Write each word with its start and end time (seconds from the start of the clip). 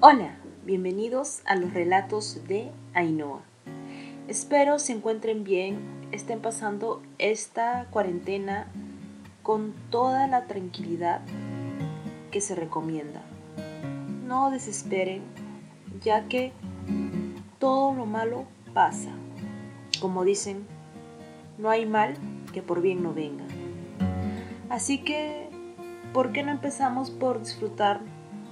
Hola, 0.00 0.36
bienvenidos 0.66 1.40
a 1.46 1.56
los 1.56 1.72
relatos 1.72 2.46
de 2.46 2.70
Ainhoa. 2.92 3.40
Espero 4.28 4.78
se 4.78 4.92
encuentren 4.92 5.42
bien, 5.42 5.78
estén 6.12 6.42
pasando 6.42 7.02
esta 7.16 7.86
cuarentena 7.90 8.66
con 9.42 9.72
toda 9.88 10.26
la 10.26 10.44
tranquilidad 10.44 11.22
que 12.30 12.42
se 12.42 12.54
recomienda. 12.54 13.22
No 14.26 14.50
desesperen, 14.50 15.22
ya 16.02 16.28
que 16.28 16.52
todo 17.58 17.94
lo 17.94 18.04
malo 18.04 18.44
pasa. 18.74 19.12
Como 19.98 20.24
dicen, 20.24 20.66
no 21.56 21.70
hay 21.70 21.86
mal 21.86 22.16
que 22.52 22.60
por 22.60 22.82
bien 22.82 23.02
no 23.02 23.14
venga. 23.14 23.44
Así 24.68 24.98
que, 24.98 25.48
¿por 26.12 26.32
qué 26.32 26.42
no 26.42 26.52
empezamos 26.52 27.10
por 27.10 27.40
disfrutar 27.40 28.02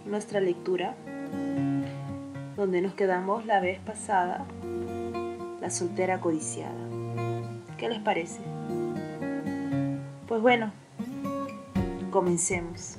nuestra 0.07 0.41
lectura? 0.41 0.97
Donde 2.57 2.81
nos 2.81 2.95
quedamos 2.95 3.47
la 3.47 3.61
vez 3.61 3.79
pasada, 3.81 4.45
la 5.61 5.71
soltera 5.71 6.21
codiciada. 6.21 6.73
¿Qué 7.77 7.89
les 7.89 7.99
parece? 8.01 8.41
Pues 10.29 10.41
bueno, 10.41 10.73
comencemos. 12.11 12.99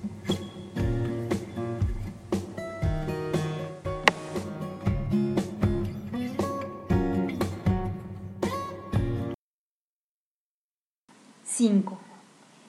Cinco. 11.43 12.04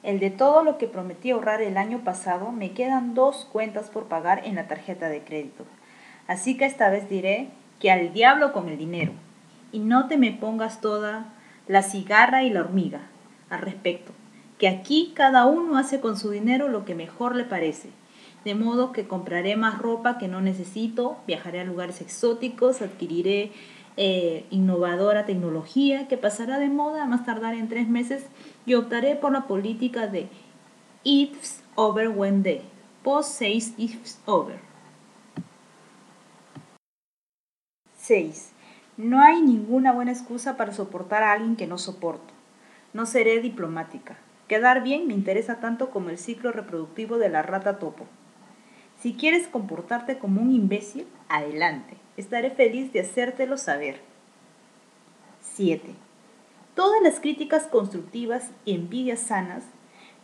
El 0.06 0.20
de 0.20 0.30
todo 0.30 0.62
lo 0.62 0.78
que 0.78 0.86
prometí 0.86 1.32
ahorrar 1.32 1.60
el 1.62 1.76
año 1.76 2.04
pasado, 2.04 2.52
me 2.52 2.70
quedan 2.70 3.14
dos 3.14 3.44
cuentas 3.52 3.90
por 3.90 4.04
pagar 4.04 4.42
en 4.44 4.54
la 4.54 4.68
tarjeta 4.68 5.08
de 5.08 5.24
crédito. 5.24 5.64
Así 6.28 6.56
que 6.56 6.64
esta 6.64 6.90
vez 6.90 7.10
diré 7.10 7.48
que 7.80 7.90
al 7.90 8.12
diablo 8.12 8.52
con 8.52 8.68
el 8.68 8.78
dinero. 8.78 9.10
Y 9.72 9.80
no 9.80 10.06
te 10.06 10.16
me 10.16 10.30
pongas 10.30 10.80
toda 10.80 11.34
la 11.66 11.82
cigarra 11.82 12.44
y 12.44 12.50
la 12.50 12.60
hormiga 12.60 13.00
al 13.50 13.62
respecto, 13.62 14.12
que 14.58 14.68
aquí 14.68 15.12
cada 15.12 15.44
uno 15.44 15.76
hace 15.76 15.98
con 15.98 16.16
su 16.16 16.30
dinero 16.30 16.68
lo 16.68 16.84
que 16.84 16.94
mejor 16.94 17.34
le 17.34 17.42
parece. 17.42 17.88
De 18.44 18.54
modo 18.54 18.92
que 18.92 19.08
compraré 19.08 19.56
más 19.56 19.76
ropa 19.76 20.18
que 20.18 20.28
no 20.28 20.40
necesito, 20.40 21.16
viajaré 21.26 21.62
a 21.62 21.64
lugares 21.64 22.00
exóticos, 22.00 22.80
adquiriré 22.80 23.50
eh, 23.96 24.44
innovadora 24.50 25.26
tecnología 25.26 26.06
que 26.06 26.16
pasará 26.16 26.60
de 26.60 26.68
moda 26.68 27.02
a 27.02 27.06
más 27.06 27.24
tardar 27.24 27.54
en 27.54 27.68
tres 27.68 27.88
meses 27.88 28.26
y 28.66 28.74
optaré 28.74 29.16
por 29.16 29.32
la 29.32 29.46
política 29.46 30.08
de 30.08 30.28
ifs 31.04 31.62
over 31.76 32.08
when 32.08 32.42
day, 32.42 32.62
post 33.02 33.38
6 33.38 33.74
ifs 33.78 34.20
over. 34.26 34.58
6. 37.96 38.52
No 38.96 39.20
hay 39.20 39.40
ninguna 39.40 39.92
buena 39.92 40.12
excusa 40.12 40.56
para 40.56 40.72
soportar 40.72 41.22
a 41.22 41.32
alguien 41.32 41.56
que 41.56 41.66
no 41.66 41.78
soporto. 41.78 42.34
No 42.92 43.06
seré 43.06 43.40
diplomática. 43.40 44.16
Quedar 44.48 44.82
bien 44.82 45.06
me 45.06 45.14
interesa 45.14 45.60
tanto 45.60 45.90
como 45.90 46.10
el 46.10 46.18
ciclo 46.18 46.52
reproductivo 46.52 47.18
de 47.18 47.28
la 47.28 47.42
rata 47.42 47.78
topo. 47.78 48.06
Si 49.00 49.14
quieres 49.14 49.48
comportarte 49.48 50.18
como 50.18 50.40
un 50.40 50.52
imbécil, 50.52 51.06
adelante. 51.28 51.96
Estaré 52.16 52.50
feliz 52.50 52.92
de 52.92 53.00
hacértelo 53.00 53.56
saber. 53.56 54.00
7. 55.42 56.05
Todas 56.76 57.00
las 57.02 57.20
críticas 57.20 57.68
constructivas 57.68 58.50
y 58.66 58.74
envidias 58.74 59.20
sanas, 59.20 59.64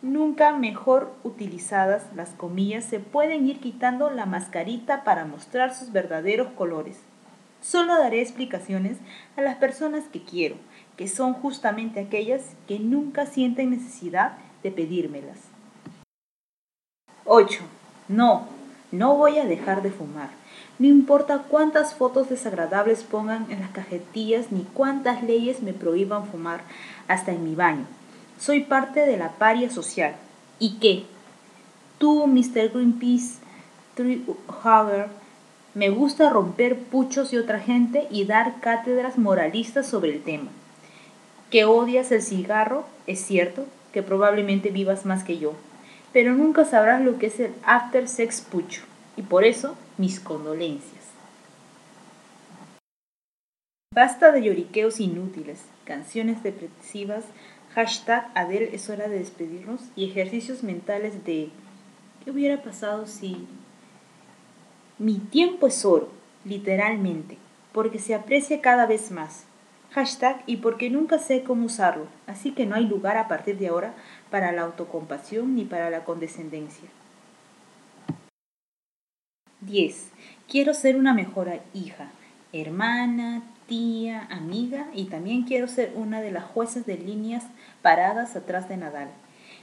nunca 0.02 0.52
mejor 0.52 1.10
utilizadas, 1.24 2.04
las 2.14 2.28
comillas, 2.28 2.84
se 2.84 3.00
pueden 3.00 3.48
ir 3.48 3.58
quitando 3.58 4.10
la 4.10 4.26
mascarita 4.26 5.02
para 5.02 5.24
mostrar 5.24 5.74
sus 5.74 5.92
verdaderos 5.92 6.48
colores. 6.52 6.98
Solo 7.62 7.96
daré 7.96 8.20
explicaciones 8.20 8.98
a 9.38 9.40
las 9.40 9.56
personas 9.56 10.04
que 10.12 10.22
quiero, 10.24 10.56
que 10.98 11.08
son 11.08 11.32
justamente 11.32 12.00
aquellas 12.00 12.42
que 12.68 12.78
nunca 12.78 13.24
sienten 13.24 13.70
necesidad 13.70 14.32
de 14.62 14.72
pedírmelas. 14.72 15.38
8. 17.24 17.60
No, 18.08 18.46
no 18.90 19.16
voy 19.16 19.38
a 19.38 19.46
dejar 19.46 19.80
de 19.80 19.90
fumar. 19.90 20.41
No 20.78 20.86
importa 20.88 21.44
cuántas 21.48 21.94
fotos 21.94 22.28
desagradables 22.28 23.02
pongan 23.02 23.50
en 23.50 23.60
las 23.60 23.70
cajetillas 23.70 24.50
ni 24.50 24.62
cuántas 24.74 25.22
leyes 25.22 25.62
me 25.62 25.72
prohíban 25.72 26.26
fumar 26.26 26.62
hasta 27.08 27.32
en 27.32 27.44
mi 27.44 27.54
baño. 27.54 27.84
Soy 28.38 28.60
parte 28.60 29.00
de 29.00 29.16
la 29.16 29.32
paria 29.32 29.70
social. 29.70 30.16
¿Y 30.58 30.78
qué? 30.78 31.04
Tú, 31.98 32.26
Mr. 32.26 32.70
Greenpeace, 32.72 33.38
Hager, 34.64 35.08
me 35.74 35.90
gusta 35.90 36.28
romper 36.28 36.78
puchos 36.78 37.30
de 37.30 37.38
otra 37.38 37.60
gente 37.60 38.06
y 38.10 38.24
dar 38.24 38.60
cátedras 38.60 39.18
moralistas 39.18 39.86
sobre 39.86 40.12
el 40.12 40.22
tema. 40.22 40.50
Que 41.50 41.64
odias 41.64 42.12
el 42.12 42.22
cigarro, 42.22 42.84
es 43.06 43.20
cierto, 43.20 43.66
que 43.92 44.02
probablemente 44.02 44.70
vivas 44.70 45.06
más 45.06 45.22
que 45.22 45.38
yo, 45.38 45.54
pero 46.12 46.34
nunca 46.34 46.64
sabrás 46.64 47.00
lo 47.00 47.18
que 47.18 47.26
es 47.26 47.40
el 47.40 47.52
after 47.64 48.08
sex 48.08 48.40
pucho, 48.40 48.82
y 49.16 49.22
por 49.22 49.44
eso 49.44 49.76
mis 49.98 50.20
condolencias. 50.20 51.02
Basta 53.94 54.32
de 54.32 54.42
lloriqueos 54.42 55.00
inútiles, 55.00 55.64
canciones 55.84 56.42
depresivas, 56.42 57.24
hashtag 57.74 58.30
Adel 58.34 58.70
es 58.72 58.88
hora 58.88 59.08
de 59.08 59.18
despedirnos 59.18 59.82
y 59.96 60.06
ejercicios 60.06 60.62
mentales 60.62 61.24
de 61.24 61.50
¿qué 62.24 62.30
hubiera 62.30 62.62
pasado 62.62 63.06
si 63.06 63.46
mi 64.98 65.18
tiempo 65.18 65.66
es 65.66 65.84
oro, 65.84 66.08
literalmente, 66.44 67.36
porque 67.72 67.98
se 67.98 68.14
aprecia 68.14 68.60
cada 68.60 68.86
vez 68.86 69.10
más. 69.10 69.44
Hashtag 69.90 70.42
y 70.46 70.58
porque 70.58 70.88
nunca 70.88 71.18
sé 71.18 71.42
cómo 71.42 71.66
usarlo, 71.66 72.06
así 72.26 72.52
que 72.52 72.64
no 72.64 72.76
hay 72.76 72.86
lugar 72.86 73.18
a 73.18 73.28
partir 73.28 73.58
de 73.58 73.68
ahora 73.68 73.94
para 74.30 74.52
la 74.52 74.62
autocompasión 74.62 75.54
ni 75.54 75.64
para 75.64 75.90
la 75.90 76.04
condescendencia. 76.04 76.88
10. 79.62 80.10
Quiero 80.48 80.74
ser 80.74 80.96
una 80.96 81.14
mejor 81.14 81.50
hija, 81.72 82.10
hermana, 82.52 83.42
tía, 83.66 84.26
amiga 84.30 84.88
y 84.92 85.06
también 85.06 85.44
quiero 85.44 85.68
ser 85.68 85.92
una 85.94 86.20
de 86.20 86.30
las 86.30 86.44
jueces 86.44 86.84
de 86.84 86.98
líneas 86.98 87.44
paradas 87.80 88.36
atrás 88.36 88.68
de 88.68 88.76
Nadal. 88.76 89.08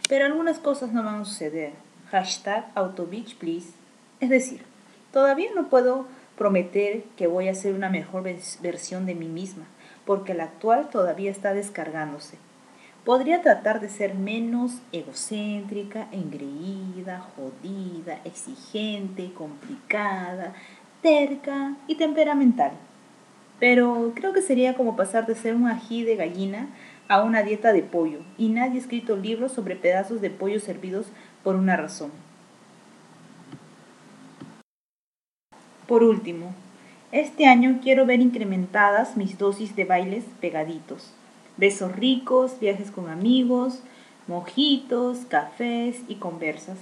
Pero 0.08 0.26
algunas 0.26 0.60
cosas 0.60 0.92
no 0.92 1.04
van 1.04 1.22
a 1.22 1.26
suceder. 1.26 1.74
Hashtag 2.12 2.66
AutoBeach, 2.76 3.36
please. 3.36 3.70
Es 4.20 4.30
decir, 4.30 4.62
todavía 5.12 5.50
no 5.56 5.70
puedo 5.70 6.08
prometer 6.38 7.04
que 7.18 7.28
voy 7.28 7.50
a 7.50 7.56
ser 7.56 7.74
una 7.74 7.90
mejor 7.90 8.24
versión 8.62 9.06
de 9.06 9.16
mí 9.16 9.28
misma 9.28 9.66
porque 10.10 10.34
la 10.34 10.46
actual 10.46 10.90
todavía 10.90 11.30
está 11.30 11.54
descargándose. 11.54 12.40
Podría 13.10 13.42
tratar 13.42 13.82
de 13.82 13.90
ser 13.90 14.14
menos 14.14 14.84
egocéntrica, 14.92 16.08
engreída, 16.12 17.26
jodida, 17.36 18.20
exigente, 18.24 19.34
complicada, 19.34 20.54
terca 21.02 21.74
y 21.88 21.96
temperamental. 21.96 22.74
Pero 23.60 24.12
creo 24.14 24.32
que 24.32 24.44
sería 24.44 24.76
como 24.76 24.96
pasar 24.96 25.26
de 25.26 25.34
ser 25.34 25.56
un 25.56 25.66
ají 25.66 26.04
de 26.04 26.18
gallina 26.18 26.68
a 27.08 27.24
una 27.24 27.42
dieta 27.42 27.74
de 27.74 27.82
pollo, 27.82 28.20
y 28.38 28.50
nadie 28.50 28.76
ha 28.76 28.84
escrito 28.84 29.18
libros 29.18 29.54
sobre 29.54 29.76
pedazos 29.76 30.22
de 30.22 30.30
pollo 30.30 30.60
servidos 30.60 31.08
por 31.44 31.56
una 31.56 31.78
razón. 31.78 32.12
Por 35.88 36.04
último, 36.04 36.54
este 37.12 37.48
año 37.48 37.80
quiero 37.82 38.06
ver 38.06 38.20
incrementadas 38.20 39.18
mis 39.18 39.40
dosis 39.40 39.76
de 39.76 39.86
bailes 39.86 40.26
pegaditos. 40.40 41.16
Besos 41.60 41.94
ricos, 41.94 42.58
viajes 42.62 42.90
con 42.90 43.10
amigos, 43.10 43.82
mojitos, 44.28 45.18
cafés 45.28 45.98
y 46.08 46.16
conversas. 46.16 46.78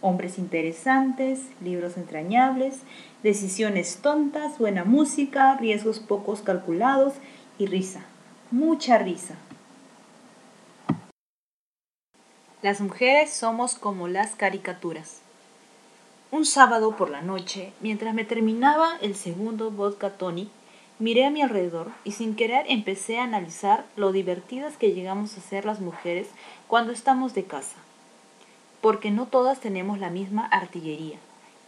Hombres 0.00 0.38
interesantes, 0.38 1.40
libros 1.60 1.96
entrañables, 1.96 2.78
decisiones 3.24 3.96
tontas, 4.02 4.56
buena 4.58 4.84
música, 4.84 5.56
riesgos 5.56 5.98
pocos 5.98 6.42
calculados 6.42 7.14
y 7.58 7.66
risa. 7.66 8.04
Mucha 8.52 8.98
risa. 8.98 9.34
Las 12.62 12.80
mujeres 12.80 13.32
somos 13.32 13.74
como 13.74 14.06
las 14.06 14.36
caricaturas. 14.36 15.22
Un 16.30 16.44
sábado 16.44 16.96
por 16.96 17.10
la 17.10 17.20
noche, 17.20 17.72
mientras 17.80 18.14
me 18.14 18.24
terminaba 18.24 18.96
el 19.02 19.16
segundo 19.16 19.72
vodka 19.72 20.10
tonic, 20.10 20.50
miré 20.98 21.26
a 21.26 21.30
mi 21.30 21.42
alrededor 21.42 21.90
y 22.04 22.12
sin 22.12 22.36
querer 22.36 22.66
empecé 22.68 23.18
a 23.18 23.24
analizar 23.24 23.84
lo 23.96 24.12
divertidas 24.12 24.76
que 24.76 24.92
llegamos 24.92 25.36
a 25.36 25.40
ser 25.40 25.64
las 25.64 25.80
mujeres 25.80 26.28
cuando 26.68 26.92
estamos 26.92 27.34
de 27.34 27.44
casa. 27.44 27.76
Porque 28.80 29.10
no 29.10 29.26
todas 29.26 29.60
tenemos 29.60 29.98
la 29.98 30.10
misma 30.10 30.46
artillería, 30.46 31.18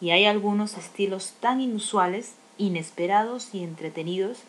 y 0.00 0.10
hay 0.10 0.26
algunos 0.26 0.76
estilos 0.76 1.34
tan 1.40 1.60
inusuales, 1.60 2.34
inesperados 2.58 3.54
y 3.54 3.62
entretenidos 3.62 4.42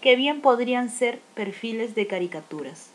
que 0.00 0.16
bien 0.16 0.40
podrían 0.40 0.90
ser 0.90 1.20
perfiles 1.34 1.94
de 1.94 2.06
caricaturas. 2.06 2.90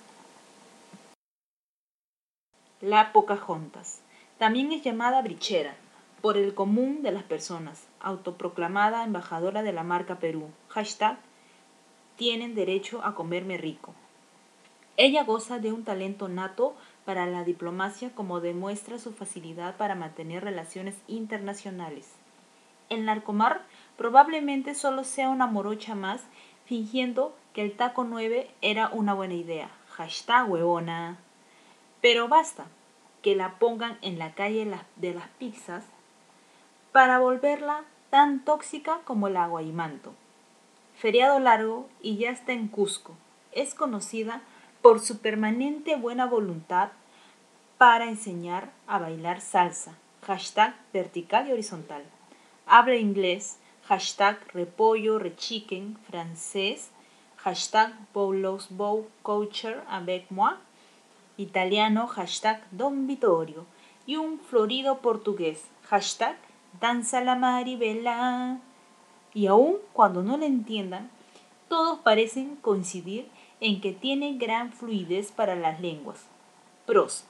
La 2.82 3.12
Pocahontas. 3.12 4.02
También 4.38 4.72
es 4.72 4.84
llamada 4.84 5.22
brichera, 5.22 5.76
por 6.22 6.38
el 6.38 6.54
común 6.54 7.02
de 7.02 7.12
las 7.12 7.24
personas, 7.24 7.84
autoproclamada 8.00 9.04
embajadora 9.04 9.64
de 9.64 9.74
la 9.74 9.84
marca 9.84 10.20
Perú. 10.20 10.50
Hashtag, 10.68 11.18
tienen 12.18 12.56
derecho 12.56 13.04
a 13.04 13.16
comerme 13.16 13.58
rico. 13.58 13.94
Ella 14.98 15.24
goza 15.24 15.60
de 15.60 15.72
un 15.72 15.84
talento 15.84 16.28
nato 16.28 16.76
para 17.06 17.28
la 17.28 17.44
diplomacia 17.44 18.14
como 18.14 18.42
demuestra 18.42 18.98
su 18.98 19.14
facilidad 19.14 19.78
para 19.78 19.96
mantener 19.96 20.44
relaciones 20.44 20.96
internacionales. 21.08 22.12
El 22.90 23.06
narcomar 23.06 23.62
probablemente 23.96 24.74
solo 24.74 25.04
sea 25.04 25.30
una 25.30 25.46
morocha 25.46 25.94
más 25.94 26.22
fingiendo 26.66 27.36
que 27.54 27.62
el 27.62 27.78
taco 27.78 28.04
9 28.04 28.50
era 28.62 28.90
una 28.90 29.14
buena 29.14 29.36
idea. 29.36 29.70
Hashtag 29.90 30.50
huevona. 30.50 31.18
Pero 32.02 32.28
basta 32.28 32.66
que 33.22 33.36
la 33.36 33.60
pongan 33.60 33.98
en 34.02 34.20
la 34.20 34.34
calle 34.34 34.70
de 34.96 35.14
las 35.14 35.28
pizzas 35.40 35.86
para 36.92 37.20
volverla 37.20 37.84
tan 38.10 38.44
tóxica 38.44 39.02
como 39.04 39.28
el 39.28 39.38
agua 39.38 39.62
y 39.62 39.72
manto. 39.72 40.14
Feriado 40.98 41.40
largo 41.40 41.88
y 42.02 42.18
ya 42.18 42.32
está 42.32 42.54
en 42.54 42.68
Cusco. 42.68 43.16
Es 43.52 43.76
conocida 43.76 44.42
por 44.82 45.00
su 45.00 45.20
permanente 45.20 45.96
buena 45.96 46.26
voluntad 46.26 46.90
para 47.78 48.06
enseñar 48.06 48.72
a 48.88 48.98
bailar 48.98 49.40
salsa. 49.42 49.94
Hashtag 50.26 50.76
vertical 50.94 51.48
y 51.48 51.52
horizontal. 51.52 52.04
Habla 52.66 52.96
inglés. 52.96 53.60
Hashtag 53.84 54.40
repollo, 54.54 55.20
rechiquen, 55.20 56.00
francés. 56.10 56.90
Hashtag 57.38 57.94
boulos 58.12 58.68
bow 58.72 59.08
coacher 59.22 59.84
avec 59.88 60.32
moi. 60.32 60.58
Italiano. 61.38 62.08
Hashtag 62.08 62.64
don 62.72 63.06
Vittorio. 63.06 63.68
Y 64.08 64.16
un 64.16 64.40
florido 64.40 64.98
portugués. 64.98 65.66
Hashtag 65.84 66.38
danza 66.82 67.22
la 67.22 67.36
maribela. 67.36 68.60
Y 69.38 69.46
aun 69.46 69.76
cuando 69.94 70.24
no 70.24 70.36
la 70.36 70.48
entiendan, 70.48 71.12
todos 71.70 72.00
parecen 72.00 72.56
coincidir 72.56 73.28
en 73.60 73.82
que 73.82 73.92
tiene 73.92 74.36
gran 74.40 74.74
fluidez 74.74 75.32
para 75.32 75.56
las 75.56 75.80
lenguas. 75.80 76.26
Pros. 76.88 77.24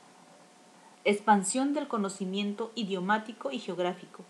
Expansión 1.04 1.74
del 1.74 1.90
conocimiento 1.90 2.72
idiomático 2.76 3.52
y 3.52 3.60
geográfico 3.60 4.24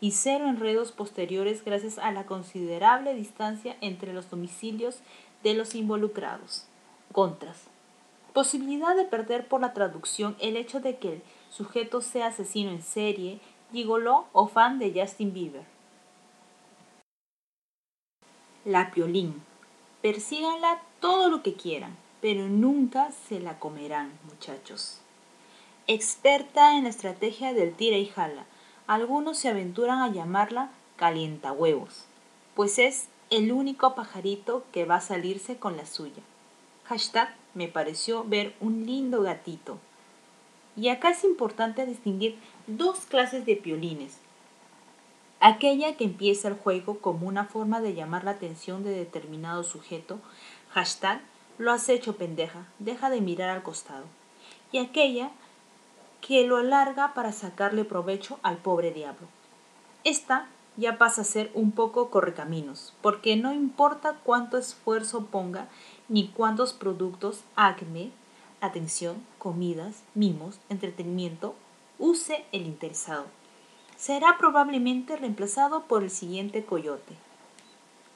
y 0.00 0.10
cero 0.10 0.48
enredos 0.48 0.90
posteriores 0.90 1.64
gracias 1.64 1.98
a 1.98 2.10
la 2.10 2.26
considerable 2.26 3.14
distancia 3.14 3.76
entre 3.80 4.12
los 4.12 4.28
domicilios 4.28 4.98
de 5.44 5.54
los 5.54 5.76
involucrados. 5.76 6.66
Contras. 7.12 7.58
Posibilidad 8.32 8.96
de 8.96 9.04
perder 9.04 9.46
por 9.46 9.60
la 9.60 9.72
traducción 9.72 10.34
el 10.40 10.56
hecho 10.56 10.80
de 10.80 10.96
que 10.96 11.12
el 11.12 11.22
sujeto 11.48 12.00
sea 12.00 12.26
asesino 12.26 12.72
en 12.72 12.82
serie, 12.82 13.38
gigoló 13.70 14.26
o 14.32 14.48
fan 14.48 14.80
de 14.80 15.00
Justin 15.00 15.32
Bieber. 15.32 15.79
La 18.66 18.90
piolín. 18.90 19.42
Persíganla 20.02 20.82
todo 21.00 21.30
lo 21.30 21.42
que 21.42 21.54
quieran, 21.54 21.96
pero 22.20 22.46
nunca 22.46 23.10
se 23.10 23.40
la 23.40 23.58
comerán, 23.58 24.12
muchachos. 24.28 25.00
Experta 25.86 26.76
en 26.76 26.84
la 26.84 26.90
estrategia 26.90 27.54
del 27.54 27.72
tira 27.72 27.96
y 27.96 28.04
jala, 28.04 28.44
algunos 28.86 29.38
se 29.38 29.48
aventuran 29.48 30.00
a 30.00 30.12
llamarla 30.12 30.70
calientahuevos, 30.96 32.04
pues 32.54 32.78
es 32.78 33.08
el 33.30 33.50
único 33.50 33.94
pajarito 33.94 34.62
que 34.72 34.84
va 34.84 34.96
a 34.96 35.00
salirse 35.00 35.56
con 35.56 35.78
la 35.78 35.86
suya. 35.86 36.22
Hashtag 36.84 37.34
me 37.54 37.66
pareció 37.66 38.24
ver 38.24 38.54
un 38.60 38.84
lindo 38.84 39.22
gatito. 39.22 39.78
Y 40.76 40.90
acá 40.90 41.12
es 41.12 41.24
importante 41.24 41.86
distinguir 41.86 42.38
dos 42.66 43.06
clases 43.06 43.46
de 43.46 43.56
piolines. 43.56 44.19
Aquella 45.40 45.96
que 45.96 46.04
empieza 46.04 46.48
el 46.48 46.54
juego 46.54 46.98
como 46.98 47.26
una 47.26 47.46
forma 47.46 47.80
de 47.80 47.94
llamar 47.94 48.24
la 48.24 48.32
atención 48.32 48.84
de 48.84 48.90
determinado 48.90 49.64
sujeto, 49.64 50.20
hashtag 50.70 51.22
lo 51.56 51.72
has 51.72 51.88
hecho 51.88 52.16
pendeja, 52.16 52.66
deja 52.78 53.08
de 53.08 53.22
mirar 53.22 53.48
al 53.48 53.62
costado. 53.62 54.04
Y 54.70 54.78
aquella 54.78 55.30
que 56.20 56.46
lo 56.46 56.58
alarga 56.58 57.14
para 57.14 57.32
sacarle 57.32 57.84
provecho 57.84 58.38
al 58.42 58.58
pobre 58.58 58.92
diablo. 58.92 59.26
Esta 60.04 60.46
ya 60.76 60.98
pasa 60.98 61.22
a 61.22 61.24
ser 61.24 61.50
un 61.54 61.72
poco 61.72 62.10
correcaminos, 62.10 62.92
porque 63.00 63.36
no 63.36 63.52
importa 63.52 64.18
cuánto 64.22 64.58
esfuerzo 64.58 65.26
ponga 65.26 65.68
ni 66.08 66.28
cuántos 66.28 66.74
productos, 66.74 67.40
acme, 67.56 68.10
atención, 68.60 69.16
comidas, 69.38 70.02
mimos, 70.14 70.58
entretenimiento 70.68 71.54
use 71.98 72.44
el 72.52 72.66
interesado. 72.66 73.26
Será 74.00 74.38
probablemente 74.38 75.14
reemplazado 75.18 75.82
por 75.82 76.02
el 76.02 76.08
siguiente 76.08 76.64
coyote. 76.64 77.14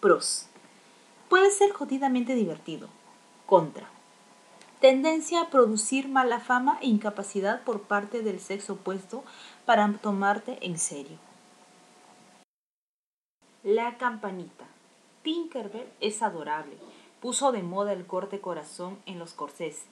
Pros. 0.00 0.46
Puede 1.28 1.50
ser 1.50 1.72
jodidamente 1.72 2.34
divertido. 2.34 2.88
Contra. 3.44 3.86
Tendencia 4.80 5.42
a 5.42 5.50
producir 5.50 6.08
mala 6.08 6.40
fama 6.40 6.78
e 6.80 6.86
incapacidad 6.86 7.62
por 7.64 7.82
parte 7.82 8.22
del 8.22 8.40
sexo 8.40 8.72
opuesto 8.72 9.24
para 9.66 9.92
tomarte 10.00 10.56
en 10.62 10.78
serio. 10.78 11.18
La 13.62 13.98
campanita. 13.98 14.64
Tinkerbell 15.22 15.92
es 16.00 16.22
adorable. 16.22 16.78
Puso 17.20 17.52
de 17.52 17.62
moda 17.62 17.92
el 17.92 18.06
corte 18.06 18.40
corazón 18.40 18.98
en 19.04 19.18
los 19.18 19.34
corsés 19.34 19.82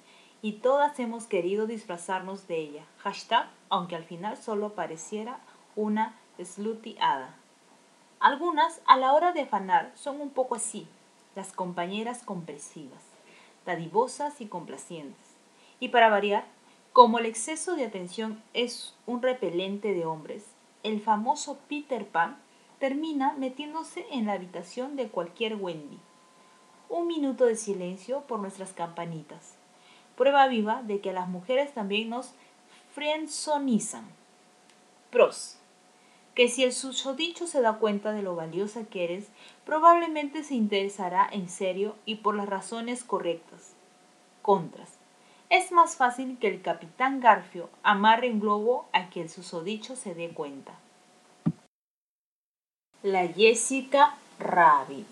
y 0.41 0.55
todas 0.55 0.99
hemos 0.99 1.27
querido 1.27 1.67
disfrazarnos 1.67 2.49
de 2.49 2.57
ella. 2.57 2.87
Hashtag, 3.01 3.51
aunque 3.69 3.95
al 3.95 4.05
final 4.05 4.39
solo 4.39 4.71
pareciera 4.71 5.39
una 5.77 6.19
slutty 6.43 6.97
Algunas, 8.21 8.81
a 8.87 8.97
la 8.97 9.13
hora 9.13 9.33
de 9.33 9.43
afanar, 9.43 9.93
son 9.95 10.21
un 10.21 10.31
poco 10.31 10.55
así, 10.55 10.87
las 11.35 11.53
compañeras 11.53 12.23
compresivas, 12.23 13.03
dadivosas 13.67 14.41
y 14.41 14.47
complacientes. 14.47 15.37
Y 15.81 15.89
para 15.89 16.09
variar, 16.09 16.45
como 16.93 17.19
el 17.19 17.27
exceso 17.27 17.75
de 17.75 17.85
atención 17.85 18.43
es 18.55 18.95
un 19.07 19.23
repelente 19.23 19.95
de 19.95 20.05
hombres, 20.05 20.45
el 20.83 21.01
famoso 21.01 21.59
Peter 21.69 22.07
Pan 22.07 22.39
termina 22.79 23.33
metiéndose 23.35 24.07
en 24.11 24.27
la 24.27 24.33
habitación 24.33 24.97
de 24.97 25.09
cualquier 25.09 25.57
Wendy. 25.57 25.99
Un 26.89 27.07
minuto 27.07 27.47
de 27.47 27.57
silencio 27.57 28.23
por 28.23 28.41
nuestras 28.41 28.73
campanitas 28.73 29.57
prueba 30.17 30.47
viva 30.47 30.83
de 30.83 31.01
que 31.01 31.13
las 31.13 31.29
mujeres 31.29 31.73
también 31.75 32.11
nos 32.11 32.33
friendzonizan. 32.95 34.05
Pros. 35.11 35.59
Que 36.35 36.49
si 36.49 36.65
el 36.65 36.73
susodicho 36.73 37.47
se 37.47 37.61
da 37.61 37.75
cuenta 37.75 38.13
de 38.13 38.23
lo 38.23 38.35
valiosa 38.35 38.85
que 38.85 39.05
eres, 39.05 39.29
probablemente 39.67 40.43
se 40.43 40.55
interesará 40.55 41.29
en 41.31 41.49
serio 41.49 41.95
y 42.07 42.17
por 42.17 42.35
las 42.35 42.49
razones 42.49 43.05
correctas. 43.05 43.75
Contras. 44.41 44.99
Es 45.51 45.71
más 45.71 45.97
fácil 45.97 46.39
que 46.39 46.49
el 46.49 46.63
capitán 46.63 47.21
Garfio 47.21 47.69
amarre 47.83 48.31
un 48.31 48.41
globo 48.41 48.87
a 48.95 49.11
que 49.11 49.21
el 49.21 49.29
susodicho 49.29 49.97
se 49.97 50.15
dé 50.15 50.31
cuenta. 50.31 50.73
La 53.03 53.29
Jessica 53.29 54.17
Rabbit. 54.39 55.09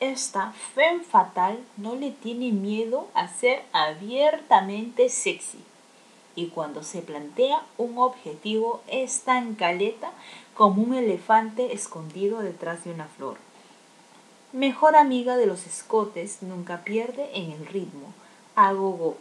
Esta 0.00 0.52
femme 0.74 1.04
fatal 1.04 1.58
no 1.76 1.94
le 1.94 2.10
tiene 2.10 2.50
miedo 2.50 3.08
a 3.14 3.28
ser 3.28 3.62
abiertamente 3.72 5.08
sexy. 5.08 5.58
Y 6.34 6.46
cuando 6.46 6.82
se 6.82 7.02
plantea 7.02 7.62
un 7.76 7.98
objetivo 7.98 8.82
es 8.88 9.20
tan 9.20 9.54
caleta 9.54 10.10
como 10.60 10.82
un 10.82 10.92
elefante 10.92 11.72
escondido 11.72 12.40
detrás 12.40 12.84
de 12.84 12.92
una 12.92 13.06
flor. 13.06 13.38
Mejor 14.52 14.94
amiga 14.94 15.38
de 15.38 15.46
los 15.46 15.66
escotes, 15.66 16.42
nunca 16.42 16.84
pierde 16.84 17.30
en 17.32 17.52
el 17.52 17.64
ritmo. 17.64 18.12
A 18.56 18.74
gogo. 18.74 19.16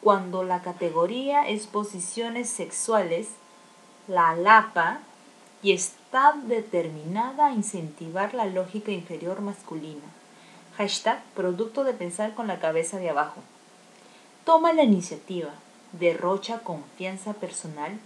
Cuando 0.00 0.42
la 0.42 0.62
categoría 0.62 1.46
es 1.46 1.68
posiciones 1.68 2.48
sexuales, 2.48 3.28
la 4.08 4.34
lapa 4.34 4.98
y 5.62 5.70
está 5.70 6.32
determinada 6.32 7.46
a 7.46 7.52
incentivar 7.52 8.34
la 8.34 8.46
lógica 8.46 8.90
inferior 8.90 9.42
masculina. 9.42 10.02
Hashtag 10.78 11.22
producto 11.36 11.84
de 11.84 11.92
pensar 11.92 12.34
con 12.34 12.48
la 12.48 12.58
cabeza 12.58 12.98
de 12.98 13.10
abajo. 13.10 13.40
Toma 14.44 14.72
la 14.72 14.82
iniciativa, 14.82 15.50
derrocha 15.92 16.58
confianza 16.64 17.34
personal 17.34 18.00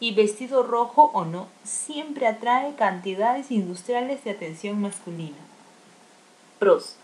y 0.00 0.14
vestido 0.14 0.62
rojo 0.62 1.10
o 1.14 1.24
no 1.24 1.48
siempre 1.64 2.26
atrae 2.26 2.74
cantidades 2.74 3.50
industriales 3.50 4.22
de 4.24 4.32
atención 4.32 4.80
masculina. 4.80 5.36
Pros. 6.58 6.96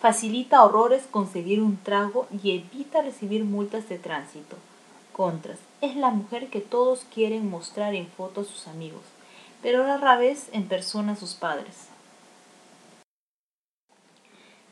Facilita 0.00 0.62
horrores 0.62 1.04
conseguir 1.10 1.62
un 1.62 1.78
trago 1.78 2.26
y 2.42 2.50
evita 2.52 3.02
recibir 3.02 3.44
multas 3.44 3.88
de 3.88 3.98
tránsito. 3.98 4.56
Contras. 5.12 5.58
Es 5.80 5.96
la 5.96 6.10
mujer 6.10 6.48
que 6.48 6.60
todos 6.60 7.06
quieren 7.12 7.48
mostrar 7.48 7.94
en 7.94 8.06
foto 8.06 8.42
a 8.42 8.44
sus 8.44 8.68
amigos 8.68 9.02
pero 9.66 9.82
rara 9.82 10.16
vez 10.16 10.48
en 10.52 10.68
persona 10.68 11.12
a 11.12 11.16
sus 11.16 11.34
padres. 11.34 11.88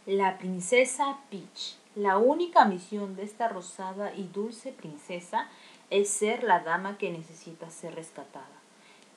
La 0.06 0.38
princesa 0.38 1.18
Peach. 1.30 1.76
La 1.96 2.18
única 2.18 2.64
misión 2.64 3.16
de 3.16 3.24
esta 3.24 3.48
rosada 3.48 4.14
y 4.14 4.24
dulce 4.24 4.70
princesa 4.70 5.48
es 5.90 6.10
ser 6.10 6.44
la 6.44 6.60
dama 6.60 6.98
que 6.98 7.10
necesita 7.10 7.70
ser 7.70 7.94
rescatada. 7.94 8.46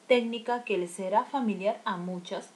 técnica 0.08 0.64
que 0.64 0.78
le 0.78 0.88
será 0.88 1.26
familiar 1.26 1.82
a 1.84 1.98
muchas 1.98 2.52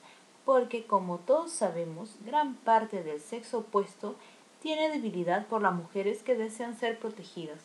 porque 0.45 0.85
como 0.85 1.17
todos 1.17 1.51
sabemos, 1.51 2.15
gran 2.25 2.55
parte 2.55 3.03
del 3.03 3.21
sexo 3.21 3.59
opuesto 3.59 4.15
tiene 4.61 4.89
debilidad 4.89 5.45
por 5.47 5.61
las 5.61 5.73
mujeres 5.73 6.23
que 6.23 6.35
desean 6.35 6.77
ser 6.77 6.99
protegidas. 6.99 7.59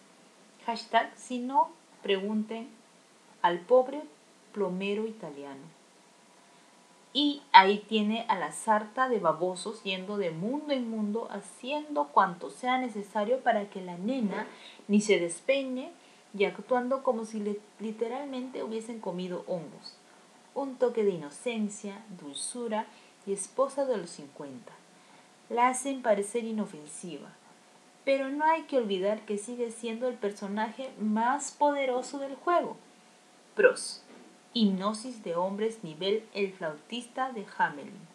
Hashtag 0.67 1.13
si 1.17 1.39
no, 1.39 1.71
pregunten 2.03 2.69
al 3.43 3.61
pobre 3.61 4.03
plomero 4.53 5.07
italiano. 5.07 5.63
Y 7.13 7.43
ahí 7.53 7.79
tiene 7.89 8.27
a 8.29 8.39
la 8.39 8.53
sarta 8.53 9.09
de 9.09 9.19
babosos 9.19 9.83
yendo 9.83 10.19
de 10.19 10.31
mundo 10.31 10.73
en 10.75 10.91
mundo 10.91 11.29
haciendo 11.31 12.09
cuanto 12.09 12.51
sea 12.51 12.79
necesario 12.79 13.41
para 13.41 13.71
que 13.71 13.81
la 13.81 13.97
nena 13.97 14.47
ni 14.87 15.01
se 15.01 15.19
despeñe 15.19 15.93
y 16.37 16.45
actuando 16.45 17.03
como 17.03 17.25
si 17.25 17.61
literalmente 17.79 18.63
hubiesen 18.63 19.01
comido 19.01 19.45
hongos. 19.47 19.95
Un 20.55 20.77
toque 20.77 21.05
de 21.05 21.11
inocencia, 21.11 22.05
dulzura 22.21 22.87
y 23.27 23.33
esposa 23.33 23.85
de 23.85 23.97
los 23.97 24.11
50. 24.11 24.73
La 25.49 25.69
hacen 25.69 26.03
parecer 26.03 26.45
inofensiva, 26.45 27.29
pero 28.05 28.29
no 28.31 28.45
hay 28.45 28.63
que 28.63 28.79
olvidar 28.79 29.21
que 29.23 29.39
sigue 29.39 29.71
siendo 29.71 30.09
el 30.09 30.15
personaje 30.15 30.91
más 31.01 31.53
poderoso 31.53 32.19
del 32.19 32.35
juego. 32.35 32.77
Pros. 33.55 34.03
Hipnosis 34.53 35.23
de 35.23 35.35
hombres 35.35 35.85
nivel 35.85 36.27
el 36.35 36.53
flautista 36.53 37.33
de 37.33 37.47
Hamelin. 37.59 38.07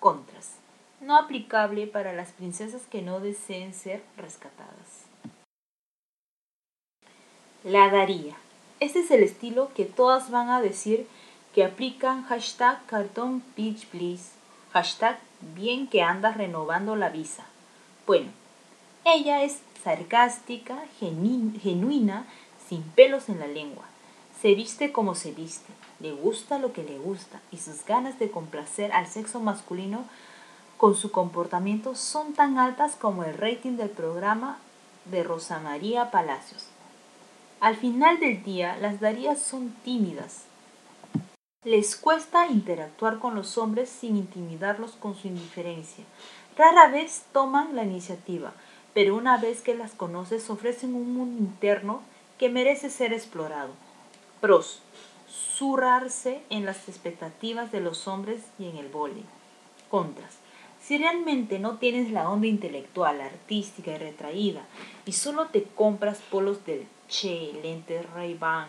Contras. 0.00 0.56
No 1.00 1.16
aplicable 1.16 1.86
para 1.86 2.12
las 2.12 2.32
princesas 2.32 2.82
que 2.86 3.02
no 3.02 3.20
deseen 3.20 3.74
ser 3.74 4.02
rescatadas. 4.16 5.03
La 7.64 7.88
daría. 7.88 8.36
Este 8.78 9.00
es 9.00 9.10
el 9.10 9.22
estilo 9.22 9.70
que 9.74 9.86
todas 9.86 10.30
van 10.30 10.50
a 10.50 10.60
decir 10.60 11.08
que 11.54 11.64
aplican 11.64 12.24
hashtag 12.24 12.84
cartón 12.84 13.42
beach 13.56 13.86
please, 13.86 14.32
hashtag 14.74 15.18
bien 15.54 15.86
que 15.86 16.02
andas 16.02 16.36
renovando 16.36 16.94
la 16.94 17.08
visa. 17.08 17.46
Bueno, 18.06 18.28
ella 19.06 19.42
es 19.42 19.60
sarcástica, 19.82 20.84
genuina, 21.00 22.26
sin 22.68 22.82
pelos 22.82 23.30
en 23.30 23.40
la 23.40 23.46
lengua. 23.46 23.84
Se 24.42 24.54
viste 24.54 24.92
como 24.92 25.14
se 25.14 25.32
viste, 25.32 25.72
le 26.00 26.12
gusta 26.12 26.58
lo 26.58 26.74
que 26.74 26.82
le 26.82 26.98
gusta 26.98 27.40
y 27.50 27.56
sus 27.56 27.82
ganas 27.86 28.18
de 28.18 28.30
complacer 28.30 28.92
al 28.92 29.06
sexo 29.06 29.40
masculino 29.40 30.04
con 30.76 30.94
su 30.94 31.10
comportamiento 31.10 31.94
son 31.94 32.34
tan 32.34 32.58
altas 32.58 32.94
como 32.94 33.24
el 33.24 33.32
rating 33.38 33.78
del 33.78 33.88
programa 33.88 34.58
de 35.06 35.22
Rosa 35.22 35.60
María 35.60 36.10
Palacios. 36.10 36.73
Al 37.64 37.76
final 37.76 38.20
del 38.20 38.42
día, 38.42 38.76
las 38.76 39.00
Darías 39.00 39.40
son 39.40 39.70
tímidas. 39.84 40.42
Les 41.64 41.96
cuesta 41.96 42.46
interactuar 42.46 43.18
con 43.18 43.34
los 43.34 43.56
hombres 43.56 43.88
sin 43.88 44.18
intimidarlos 44.18 44.90
con 44.96 45.14
su 45.14 45.28
indiferencia. 45.28 46.04
Rara 46.58 46.88
vez 46.88 47.22
toman 47.32 47.74
la 47.74 47.84
iniciativa, 47.84 48.52
pero 48.92 49.16
una 49.16 49.38
vez 49.38 49.62
que 49.62 49.74
las 49.74 49.92
conoces 49.92 50.50
ofrecen 50.50 50.94
un 50.94 51.14
mundo 51.14 51.42
interno 51.42 52.02
que 52.38 52.50
merece 52.50 52.90
ser 52.90 53.14
explorado. 53.14 53.70
Pros. 54.42 54.82
Zurrarse 55.56 56.42
en 56.50 56.66
las 56.66 56.86
expectativas 56.86 57.72
de 57.72 57.80
los 57.80 58.06
hombres 58.08 58.42
y 58.58 58.68
en 58.68 58.76
el 58.76 58.88
boli. 58.88 59.24
Contras. 59.88 60.43
Si 60.86 60.98
realmente 60.98 61.58
no 61.58 61.78
tienes 61.78 62.10
la 62.10 62.28
onda 62.28 62.46
intelectual, 62.46 63.22
artística 63.22 63.92
y 63.92 63.96
retraída 63.96 64.66
y 65.06 65.12
solo 65.12 65.46
te 65.46 65.62
compras 65.62 66.20
polos 66.30 66.66
del 66.66 66.86
Che, 67.08 67.52
lentes 67.62 68.04
Ray-Ban 68.10 68.68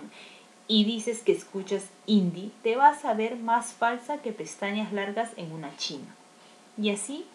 y 0.69 0.86
dices 0.86 1.19
que 1.19 1.34
escuchas 1.34 1.89
indie, 2.05 2.51
te 2.63 2.77
vas 2.77 3.03
a 3.03 3.13
ver 3.13 3.36
más 3.36 3.74
falsa 3.74 4.22
que 4.22 4.31
pestañas 4.31 4.93
largas 4.93 5.31
en 5.36 5.51
una 5.51 5.75
china. 5.75 6.15
Y 6.77 6.89
así 6.91 7.25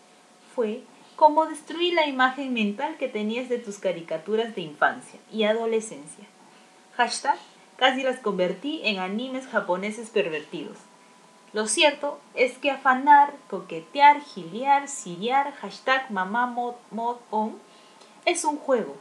fue 0.54 0.82
como 1.14 1.44
destruí 1.44 1.90
la 1.90 2.06
imagen 2.06 2.54
mental 2.54 2.96
que 2.96 3.08
tenías 3.08 3.50
de 3.50 3.58
tus 3.58 3.78
caricaturas 3.78 4.54
de 4.54 4.62
infancia 4.62 5.20
y 5.30 5.42
adolescencia. 5.42 6.24
Hashtag 6.96 7.36
casi 7.76 8.02
las 8.02 8.18
convertí 8.18 8.80
en 8.84 8.98
animes 8.98 9.46
japoneses 9.46 10.08
pervertidos. 10.08 10.78
Lo 11.52 11.66
cierto 11.66 12.20
es 12.34 12.58
que 12.58 12.70
afanar, 12.70 13.34
coquetear, 13.48 14.20
giliar, 14.20 14.86
siriar, 14.86 15.52
hashtag 15.54 16.08
mamá 16.10 16.46
mod, 16.46 16.74
mod 16.92 17.16
on, 17.30 17.56
es 18.24 18.44
un 18.44 18.56
juego 18.56 18.94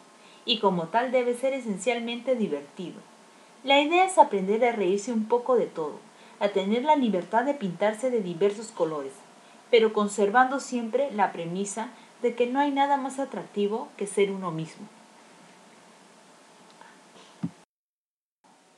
y 0.45 0.59
como 0.59 0.87
tal 0.87 1.11
debe 1.11 1.35
ser 1.35 1.53
esencialmente 1.53 2.35
divertido. 2.35 2.99
La 3.63 3.79
idea 3.81 4.05
es 4.05 4.17
aprender 4.17 4.65
a 4.65 4.71
reírse 4.71 5.11
un 5.13 5.25
poco 5.25 5.57
de 5.57 5.67
todo, 5.67 5.99
a 6.39 6.49
tener 6.49 6.83
la 6.85 6.95
libertad 6.95 7.43
de 7.43 7.53
pintarse 7.53 8.09
de 8.09 8.21
diversos 8.21 8.71
colores, 8.71 9.13
pero 9.69 9.93
conservando 9.93 10.59
siempre 10.59 11.11
la 11.11 11.31
premisa 11.31 11.89
de 12.23 12.33
que 12.33 12.47
no 12.47 12.59
hay 12.59 12.71
nada 12.71 12.97
más 12.97 13.19
atractivo 13.19 13.89
que 13.95 14.07
ser 14.07 14.31
uno 14.31 14.49
mismo. 14.49 14.87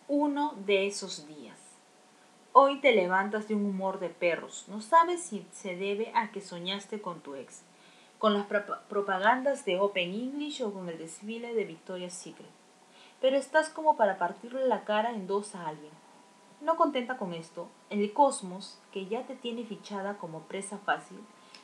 Uno 0.10 0.56
de 0.66 0.88
esos 0.88 1.26
días. 1.26 1.41
Hoy 2.54 2.82
te 2.82 2.94
levantas 2.94 3.48
de 3.48 3.56
un 3.56 3.66
humor 3.66 4.00
de 4.00 4.10
perros. 4.10 4.66
No 4.68 4.82
sabes 4.82 5.22
si 5.22 5.48
se 5.52 5.76
debe 5.76 6.12
a 6.16 6.32
que 6.32 6.42
soñaste 6.42 7.02
con 7.02 7.22
tu 7.22 7.36
ex 7.36 7.64
con 8.22 8.36
las 8.36 8.46
propagandas 8.88 9.66
de 9.66 9.80
Open 9.80 10.14
English 10.14 10.62
o 10.62 10.72
con 10.72 10.88
el 10.88 11.00
desfile 11.00 11.56
de 11.56 11.66
Victoria's 11.66 12.14
Secret. 12.14 12.52
Pero 13.20 13.36
estás 13.36 13.70
como 13.70 13.98
para 13.98 14.20
partirle 14.20 14.68
la 14.68 14.84
cara 14.84 15.10
en 15.10 15.26
dos 15.26 15.56
a 15.56 15.68
alguien. 15.68 15.92
No 16.62 16.76
contenta 16.76 17.18
con 17.18 17.34
esto, 17.34 17.68
el 17.90 18.14
cosmos, 18.14 18.80
que 18.92 19.08
ya 19.08 19.26
te 19.26 19.36
tiene 19.36 19.66
fichada 19.66 20.20
como 20.20 20.42
presa 20.42 20.78
fácil, 20.78 21.18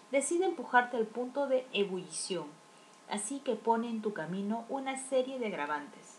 decide 0.09 0.45
empujarte 0.45 0.97
al 0.97 1.05
punto 1.05 1.45
de 1.45 1.67
ebullición, 1.73 2.47
así 3.07 3.39
que 3.41 3.53
pone 3.55 3.87
en 3.87 4.01
tu 4.01 4.13
camino 4.13 4.65
una 4.67 4.97
serie 4.97 5.37
de 5.37 5.45
agravantes. 5.45 6.17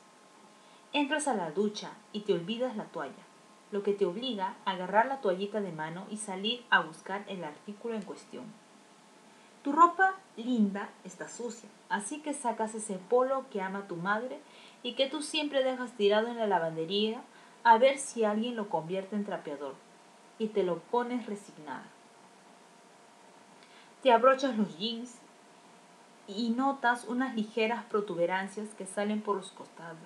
Entras 0.92 1.26
a 1.26 1.34
la 1.34 1.50
ducha 1.50 1.90
y 2.12 2.20
te 2.20 2.32
olvidas 2.32 2.76
la 2.76 2.84
toalla, 2.84 3.24
lo 3.70 3.82
que 3.82 3.92
te 3.92 4.06
obliga 4.06 4.54
a 4.64 4.72
agarrar 4.72 5.06
la 5.06 5.20
toallita 5.20 5.60
de 5.60 5.72
mano 5.72 6.06
y 6.10 6.16
salir 6.16 6.64
a 6.70 6.80
buscar 6.80 7.24
el 7.28 7.44
artículo 7.44 7.94
en 7.94 8.02
cuestión. 8.02 8.44
Tu 9.62 9.72
ropa 9.72 10.14
linda 10.36 10.88
está 11.04 11.28
sucia, 11.28 11.68
así 11.88 12.20
que 12.20 12.32
sacas 12.32 12.74
ese 12.74 12.98
polo 12.98 13.44
que 13.50 13.60
ama 13.60 13.88
tu 13.88 13.96
madre 13.96 14.40
y 14.82 14.94
que 14.94 15.08
tú 15.08 15.22
siempre 15.22 15.62
dejas 15.64 15.92
tirado 15.92 16.28
en 16.28 16.38
la 16.38 16.46
lavandería 16.46 17.20
a 17.64 17.76
ver 17.76 17.98
si 17.98 18.24
alguien 18.24 18.56
lo 18.56 18.68
convierte 18.68 19.16
en 19.16 19.24
trapeador 19.24 19.74
y 20.38 20.48
te 20.48 20.62
lo 20.62 20.78
pones 20.78 21.26
resignada. 21.26 21.84
Te 24.02 24.12
abrochas 24.12 24.56
los 24.56 24.78
jeans 24.78 25.18
y 26.28 26.50
notas 26.50 27.04
unas 27.04 27.34
ligeras 27.34 27.84
protuberancias 27.84 28.68
que 28.74 28.86
salen 28.86 29.20
por 29.20 29.36
los 29.36 29.50
costados, 29.50 29.98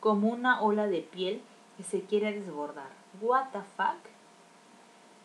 como 0.00 0.28
una 0.28 0.62
ola 0.62 0.86
de 0.86 1.00
piel 1.00 1.42
que 1.76 1.82
se 1.82 2.02
quiere 2.02 2.32
desbordar. 2.32 2.90
What 3.20 3.50
the 3.52 3.60
fuck? 3.76 3.98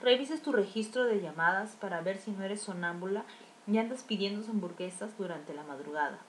Revises 0.01 0.41
tu 0.41 0.51
registro 0.51 1.05
de 1.05 1.19
llamadas 1.19 1.71
para 1.75 2.01
ver 2.01 2.17
si 2.17 2.31
no 2.31 2.43
eres 2.43 2.61
sonámbula 2.61 3.23
y 3.67 3.77
andas 3.77 4.03
pidiendo 4.03 4.49
hamburguesas 4.49 5.17
durante 5.17 5.53
la 5.53 5.63
madrugada. 5.63 6.19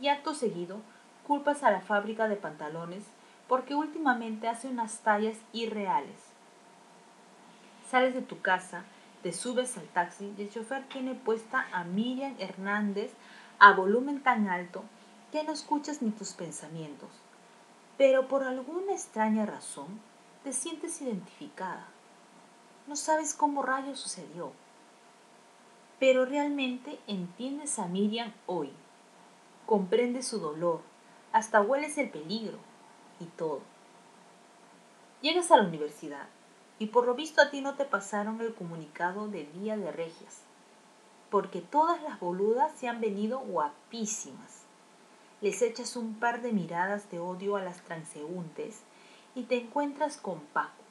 Y 0.00 0.08
acto 0.08 0.34
seguido, 0.34 0.80
culpas 1.26 1.62
a 1.62 1.70
la 1.70 1.80
fábrica 1.80 2.28
de 2.28 2.36
pantalones 2.36 3.04
porque 3.48 3.74
últimamente 3.74 4.48
hace 4.48 4.68
unas 4.68 5.00
tallas 5.00 5.38
irreales. 5.52 6.16
Sales 7.88 8.14
de 8.14 8.22
tu 8.22 8.40
casa, 8.40 8.84
te 9.22 9.32
subes 9.32 9.76
al 9.78 9.86
taxi 9.86 10.34
y 10.36 10.42
el 10.42 10.50
chofer 10.50 10.84
tiene 10.88 11.14
puesta 11.14 11.66
a 11.72 11.84
Miriam 11.84 12.34
Hernández 12.38 13.12
a 13.58 13.72
volumen 13.72 14.22
tan 14.22 14.48
alto 14.48 14.84
que 15.32 15.44
no 15.44 15.52
escuchas 15.52 16.02
ni 16.02 16.10
tus 16.10 16.32
pensamientos. 16.32 17.10
Pero 17.96 18.28
por 18.28 18.44
alguna 18.44 18.92
extraña 18.92 19.46
razón 19.46 20.00
te 20.44 20.52
sientes 20.52 21.00
identificada. 21.00 21.88
No 22.86 22.94
sabes 22.94 23.34
cómo 23.34 23.62
rayo 23.62 23.96
sucedió, 23.96 24.52
pero 25.98 26.24
realmente 26.24 27.00
entiendes 27.06 27.78
a 27.78 27.86
Miriam 27.86 28.32
hoy. 28.46 28.72
Comprendes 29.64 30.28
su 30.28 30.38
dolor, 30.38 30.80
hasta 31.32 31.60
hueles 31.60 31.98
el 31.98 32.10
peligro 32.10 32.58
y 33.18 33.24
todo. 33.24 33.60
Llegas 35.22 35.50
a 35.50 35.56
la 35.56 35.66
universidad 35.66 36.28
y 36.78 36.86
por 36.86 37.06
lo 37.06 37.14
visto 37.14 37.40
a 37.40 37.50
ti 37.50 37.62
no 37.62 37.74
te 37.74 37.84
pasaron 37.84 38.40
el 38.40 38.54
comunicado 38.54 39.28
de 39.28 39.46
Día 39.46 39.76
de 39.76 39.90
Regias, 39.90 40.42
porque 41.30 41.60
todas 41.60 42.02
las 42.02 42.20
boludas 42.20 42.72
se 42.72 42.88
han 42.88 43.00
venido 43.00 43.38
guapísimas. 43.40 44.55
Les 45.40 45.62
echas 45.62 45.96
un 45.96 46.14
par 46.14 46.42
de 46.42 46.52
miradas 46.52 47.10
de 47.10 47.18
odio 47.18 47.56
a 47.56 47.62
las 47.62 47.82
transeúntes 47.82 48.80
y 49.34 49.44
te 49.44 49.56
encuentras 49.56 50.16
con 50.16 50.40
Paco 50.40 50.86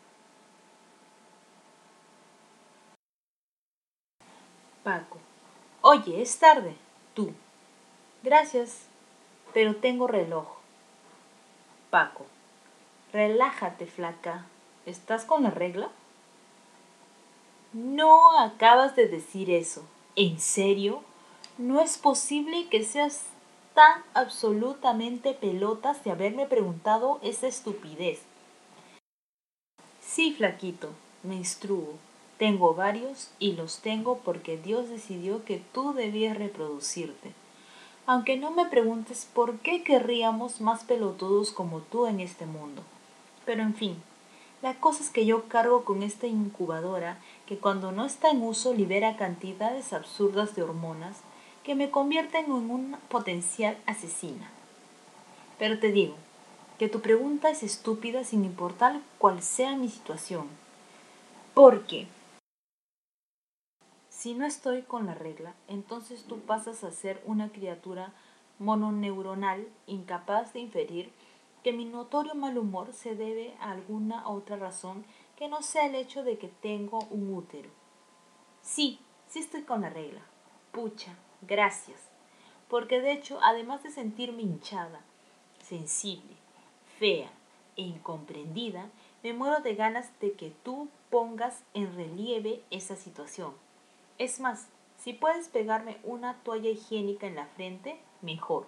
Paco. 4.85 5.17
Oye, 5.81 6.21
es 6.21 6.37
tarde. 6.37 6.75
Tú. 7.15 7.33
Gracias, 8.21 8.85
pero 9.51 9.75
tengo 9.77 10.05
reloj. 10.05 10.45
Paco. 11.89 12.27
Relájate, 13.11 13.87
flaca. 13.87 14.45
¿Estás 14.85 15.25
con 15.25 15.41
la 15.41 15.49
regla? 15.49 15.89
No 17.73 18.37
acabas 18.39 18.95
de 18.95 19.07
decir 19.07 19.49
eso. 19.49 19.83
¿En 20.15 20.39
serio? 20.39 21.01
No 21.57 21.81
es 21.81 21.97
posible 21.97 22.69
que 22.69 22.83
seas 22.83 23.25
tan 23.75 24.03
absolutamente 24.13 25.33
pelotas 25.33 26.01
de 26.03 26.11
haberme 26.11 26.47
preguntado 26.47 27.19
esa 27.21 27.47
estupidez. 27.47 28.21
Sí, 30.01 30.33
flaquito, 30.33 30.89
me 31.23 31.35
instruo. 31.35 31.93
Tengo 32.39 32.73
varios 32.73 33.31
y 33.37 33.51
los 33.51 33.79
tengo 33.79 34.19
porque 34.19 34.57
Dios 34.57 34.89
decidió 34.89 35.43
que 35.43 35.61
tú 35.73 35.93
debías 35.93 36.37
reproducirte. 36.37 37.33
Aunque 38.07 38.37
no 38.37 38.51
me 38.51 38.65
preguntes 38.65 39.27
por 39.33 39.59
qué 39.59 39.83
querríamos 39.83 40.61
más 40.61 40.83
pelotudos 40.85 41.51
como 41.51 41.79
tú 41.81 42.07
en 42.07 42.21
este 42.21 42.45
mundo. 42.45 42.81
Pero 43.45 43.61
en 43.61 43.75
fin, 43.75 44.01
la 44.61 44.75
cosa 44.75 45.03
es 45.03 45.09
que 45.09 45.25
yo 45.25 45.49
cargo 45.49 45.83
con 45.83 46.01
esta 46.01 46.27
incubadora 46.27 47.19
que 47.45 47.57
cuando 47.57 47.91
no 47.91 48.05
está 48.05 48.29
en 48.31 48.41
uso 48.41 48.73
libera 48.73 49.17
cantidades 49.17 49.91
absurdas 49.91 50.55
de 50.55 50.63
hormonas 50.63 51.17
que 51.65 51.73
me 51.75 51.89
convierten 51.89 52.45
en 52.45 52.69
una 52.69 52.99
potencial 53.09 53.75
asesina. 53.87 54.51
Pero 55.57 55.79
te 55.79 55.91
digo, 55.91 56.15
que 56.77 56.89
tu 56.89 57.01
pregunta 57.01 57.49
es 57.49 57.63
estúpida 57.63 58.23
sin 58.23 58.45
importar 58.45 59.01
cuál 59.17 59.41
sea 59.41 59.75
mi 59.75 59.89
situación. 59.89 60.47
Porque 61.55 62.07
si 64.09 64.35
no 64.35 64.45
estoy 64.45 64.83
con 64.83 65.07
la 65.07 65.15
regla, 65.15 65.55
entonces 65.67 66.25
tú 66.25 66.39
pasas 66.41 66.83
a 66.83 66.91
ser 66.91 67.21
una 67.25 67.49
criatura 67.49 68.13
mononeuronal 68.59 69.67
incapaz 69.87 70.53
de 70.53 70.59
inferir 70.59 71.11
que 71.63 71.73
mi 71.73 71.85
notorio 71.85 72.35
mal 72.35 72.59
humor 72.59 72.93
se 72.93 73.15
debe 73.15 73.55
a 73.59 73.71
alguna 73.71 74.27
otra 74.27 74.55
razón 74.55 75.03
que 75.35 75.47
no 75.47 75.63
sea 75.63 75.87
el 75.87 75.95
hecho 75.95 76.23
de 76.23 76.37
que 76.37 76.47
tengo 76.47 76.99
un 77.09 77.33
útero. 77.33 77.69
Sí, 78.61 78.99
sí 79.27 79.39
estoy 79.39 79.63
con 79.63 79.81
la 79.81 79.89
regla. 79.89 80.21
Pucha, 80.71 81.15
gracias. 81.47 81.99
Porque 82.69 83.01
de 83.01 83.11
hecho, 83.11 83.39
además 83.41 83.83
de 83.83 83.91
sentirme 83.91 84.41
hinchada, 84.41 85.01
sensible, 85.63 86.35
fea 86.99 87.31
e 87.75 87.83
incomprendida, 87.83 88.89
me 89.23 89.33
muero 89.33 89.61
de 89.61 89.75
ganas 89.75 90.09
de 90.19 90.33
que 90.33 90.51
tú 90.63 90.89
pongas 91.09 91.63
en 91.73 91.95
relieve 91.95 92.63
esa 92.71 92.95
situación. 92.95 93.53
Es 94.17 94.39
más, 94.39 94.67
si 94.97 95.13
puedes 95.13 95.49
pegarme 95.49 95.97
una 96.03 96.41
toalla 96.43 96.69
higiénica 96.69 97.27
en 97.27 97.35
la 97.35 97.47
frente, 97.47 97.99
mejor. 98.21 98.67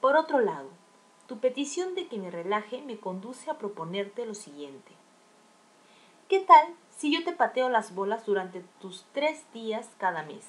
Por 0.00 0.16
otro 0.16 0.40
lado, 0.40 0.68
tu 1.26 1.40
petición 1.40 1.94
de 1.94 2.06
que 2.06 2.18
me 2.18 2.30
relaje 2.30 2.80
me 2.82 2.98
conduce 2.98 3.50
a 3.50 3.58
proponerte 3.58 4.24
lo 4.24 4.34
siguiente. 4.34 4.92
¿Qué 6.28 6.40
tal 6.40 6.74
si 6.94 7.10
yo 7.10 7.24
te 7.24 7.32
pateo 7.32 7.70
las 7.70 7.94
bolas 7.94 8.26
durante 8.26 8.60
tus 8.82 9.06
tres 9.14 9.50
días 9.54 9.88
cada 9.96 10.24
mes? 10.24 10.44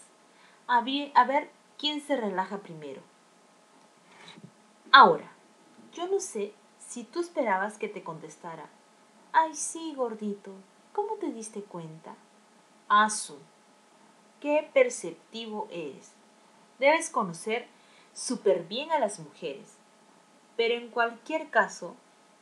A 0.68 0.82
ver 0.82 1.50
quién 1.78 2.02
se 2.02 2.18
relaja 2.18 2.58
primero. 2.58 3.02
Ahora, 4.92 5.32
yo 5.94 6.06
no 6.10 6.20
sé 6.20 6.54
si 6.80 7.06
tú 7.06 7.22
esperabas 7.22 7.78
que 7.78 7.88
te 7.88 8.04
contestara. 8.04 8.68
Ay, 9.32 9.56
sí, 9.56 9.94
gordito, 9.96 10.52
¿cómo 10.92 11.14
te 11.14 11.32
diste 11.32 11.62
cuenta? 11.62 12.14
Asu, 12.90 13.38
qué 14.42 14.70
perceptivo 14.74 15.70
eres. 15.72 16.12
Debes 16.78 17.10
conocer 17.10 17.68
súper 18.14 18.64
bien 18.64 18.92
a 18.92 19.00
las 19.00 19.18
mujeres. 19.20 19.78
Pero 20.58 20.74
en 20.74 20.90
cualquier 20.90 21.50
caso, 21.50 21.96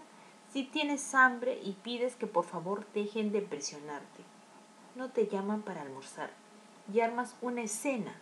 si 0.52 0.64
tienes 0.64 1.14
hambre 1.14 1.60
y 1.62 1.72
pides 1.72 2.16
que 2.16 2.26
por 2.26 2.44
favor 2.44 2.86
dejen 2.94 3.32
de 3.32 3.42
presionarte. 3.42 4.24
No 4.94 5.10
te 5.10 5.26
llaman 5.26 5.62
para 5.62 5.82
almorzar 5.82 6.30
y 6.92 7.00
armas 7.00 7.36
una 7.42 7.62
escena. 7.62 8.14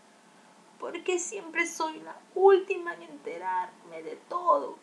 Porque 0.80 1.18
siempre 1.18 1.66
soy 1.66 2.00
la 2.00 2.16
última 2.34 2.94
en 2.94 3.02
enterarme 3.02 4.02
de 4.02 4.16
todo 4.28 4.76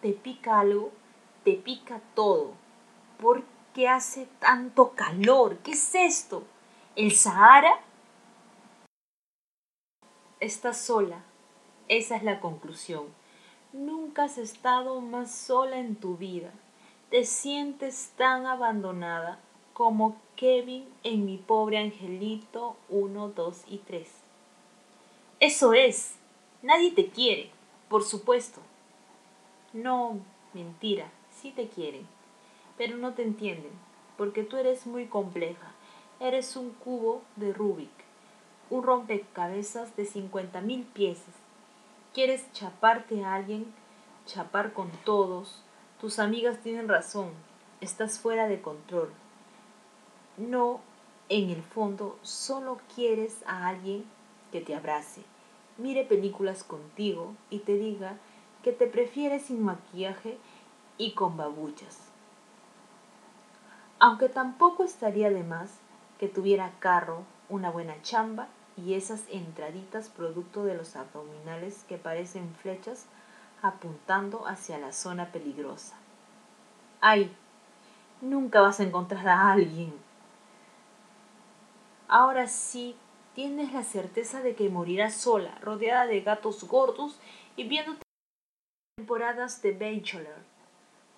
te 0.00 0.12
pica 0.12 0.60
algo, 0.60 0.92
te 1.44 1.54
pica 1.54 2.00
todo. 2.14 2.52
¿Por 3.18 3.42
qué 3.74 3.88
hace 3.88 4.28
tanto 4.38 4.92
calor? 4.92 5.58
¿Qué 5.58 5.72
es 5.72 5.94
esto? 5.94 6.44
¿El 6.94 7.12
Sahara? 7.12 7.80
Estás 10.38 10.78
sola. 10.78 11.24
Esa 11.88 12.14
es 12.16 12.22
la 12.22 12.40
conclusión. 12.40 13.06
Nunca 13.72 14.24
has 14.24 14.36
estado 14.36 15.00
más 15.00 15.34
sola 15.34 15.78
en 15.78 15.96
tu 15.96 16.18
vida. 16.18 16.52
Te 17.08 17.24
sientes 17.24 18.12
tan 18.18 18.44
abandonada 18.44 19.40
como 19.72 20.20
Kevin 20.36 20.86
en 21.04 21.24
mi 21.24 21.38
pobre 21.38 21.78
angelito 21.78 22.76
1, 22.90 23.28
2 23.28 23.64
y 23.66 23.78
3. 23.78 24.10
Eso 25.40 25.72
es. 25.72 26.16
Nadie 26.60 26.92
te 26.92 27.08
quiere, 27.08 27.50
por 27.88 28.04
supuesto. 28.04 28.60
No, 29.72 30.18
mentira, 30.52 31.10
sí 31.30 31.50
te 31.50 31.68
quieren, 31.68 32.06
pero 32.76 32.98
no 32.98 33.14
te 33.14 33.22
entienden, 33.22 33.72
porque 34.18 34.42
tú 34.42 34.58
eres 34.58 34.86
muy 34.86 35.06
compleja. 35.06 35.72
Eres 36.20 36.56
un 36.56 36.72
cubo 36.72 37.22
de 37.36 37.54
Rubik, 37.54 37.95
un 38.68 38.82
rompecabezas 38.82 39.94
de 39.96 40.04
50.000 40.04 40.84
piezas. 40.86 41.34
Quieres 42.12 42.50
chaparte 42.52 43.24
a 43.24 43.34
alguien, 43.34 43.66
chapar 44.26 44.72
con 44.72 44.90
todos. 45.04 45.62
Tus 46.00 46.18
amigas 46.18 46.58
tienen 46.60 46.88
razón, 46.88 47.30
estás 47.80 48.18
fuera 48.18 48.48
de 48.48 48.60
control. 48.60 49.10
No, 50.36 50.80
en 51.28 51.50
el 51.50 51.62
fondo, 51.62 52.18
solo 52.22 52.80
quieres 52.94 53.42
a 53.46 53.68
alguien 53.68 54.04
que 54.52 54.60
te 54.60 54.74
abrace, 54.74 55.22
mire 55.78 56.04
películas 56.04 56.64
contigo 56.64 57.34
y 57.50 57.60
te 57.60 57.76
diga 57.76 58.16
que 58.62 58.72
te 58.72 58.86
prefiere 58.86 59.38
sin 59.40 59.62
maquillaje 59.62 60.38
y 60.98 61.12
con 61.12 61.36
babuchas. 61.36 61.98
Aunque 63.98 64.28
tampoco 64.28 64.84
estaría 64.84 65.30
de 65.30 65.42
más 65.42 65.78
que 66.18 66.28
tuviera 66.28 66.72
carro, 66.80 67.22
una 67.48 67.70
buena 67.70 68.00
chamba 68.02 68.48
y 68.76 68.94
esas 68.94 69.24
entraditas 69.30 70.08
producto 70.08 70.64
de 70.64 70.74
los 70.74 70.96
abdominales 70.96 71.84
que 71.88 71.96
parecen 71.96 72.54
flechas 72.54 73.06
apuntando 73.62 74.46
hacia 74.46 74.78
la 74.78 74.92
zona 74.92 75.32
peligrosa. 75.32 75.96
¡Ay! 77.00 77.34
Nunca 78.20 78.60
vas 78.60 78.80
a 78.80 78.84
encontrar 78.84 79.26
a 79.28 79.52
alguien. 79.52 79.94
Ahora 82.08 82.46
sí 82.46 82.96
tienes 83.34 83.72
la 83.72 83.82
certeza 83.82 84.40
de 84.40 84.54
que 84.54 84.68
morirás 84.68 85.14
sola, 85.14 85.58
rodeada 85.60 86.06
de 86.06 86.20
gatos 86.20 86.64
gordos 86.64 87.18
y 87.56 87.68
viendo 87.68 87.96
temporadas 88.96 89.60
de 89.62 89.72
Bachelor. 89.72 90.38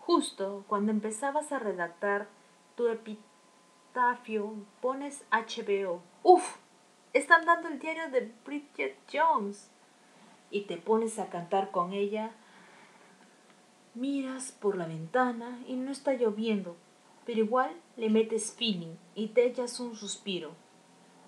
Justo 0.01 0.65
cuando 0.67 0.91
empezabas 0.91 1.53
a 1.53 1.59
redactar 1.59 2.29
tu 2.77 2.89
epitafio, 2.89 4.55
pones 4.81 5.25
HBO. 5.31 6.01
¡Uf! 6.23 6.57
Están 7.13 7.47
dando 7.47 7.69
el 7.69 7.79
diario 7.79 8.11
de 8.11 8.33
Bridget 8.45 8.97
Jones. 9.13 9.71
Y 10.51 10.63
te 10.63 10.77
pones 10.77 11.19
a 11.19 11.29
cantar 11.29 11.71
con 11.71 11.93
ella. 11.93 12.31
Miras 13.95 14.53
por 14.53 14.77
la 14.77 14.87
ventana 14.87 15.59
y 15.67 15.75
no 15.75 15.91
está 15.91 16.15
lloviendo, 16.15 16.77
pero 17.27 17.41
igual 17.41 17.71
le 17.97 18.11
metes 18.11 18.53
feeling 18.53 18.95
y 19.15 19.29
te 19.29 19.45
echas 19.45 19.81
un 19.81 19.97
suspiro. 19.97 20.53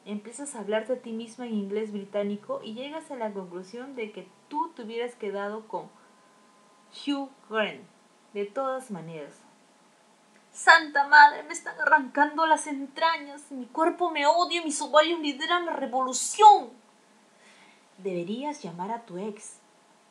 Empiezas 0.05 0.55
a 0.55 0.61
hablarte 0.61 0.95
a 0.95 1.03
ti 1.03 1.13
misma 1.13 1.47
en 1.47 1.55
inglés 1.55 1.93
británico 1.93 2.61
y 2.63 2.75
llegas 2.75 3.11
a 3.11 3.17
la 3.17 3.33
conclusión 3.33 3.97
de 3.97 4.13
que 4.13 4.29
tú 4.49 4.73
te 4.75 4.83
hubieras 4.83 5.15
quedado 5.15 5.67
con 5.67 5.91
Hugh 7.07 7.31
Grant, 7.49 7.83
de 8.33 8.47
todas 8.47 8.91
maneras. 8.91 9.50
Santa 10.53 11.07
Madre, 11.07 11.45
me 11.45 11.53
están 11.53 11.81
arrancando 11.81 12.45
las 12.45 12.67
entrañas, 12.67 13.51
mi 13.51 13.67
cuerpo 13.67 14.11
me 14.11 14.27
odia, 14.27 14.63
mis 14.65 14.83
ovarios 14.83 15.21
lideran 15.21 15.65
la 15.65 15.73
revolución. 15.73 16.71
Deberías 17.99 18.63
llamar 18.63 18.91
a 18.91 19.03
tu 19.03 19.17
ex, 19.17 19.59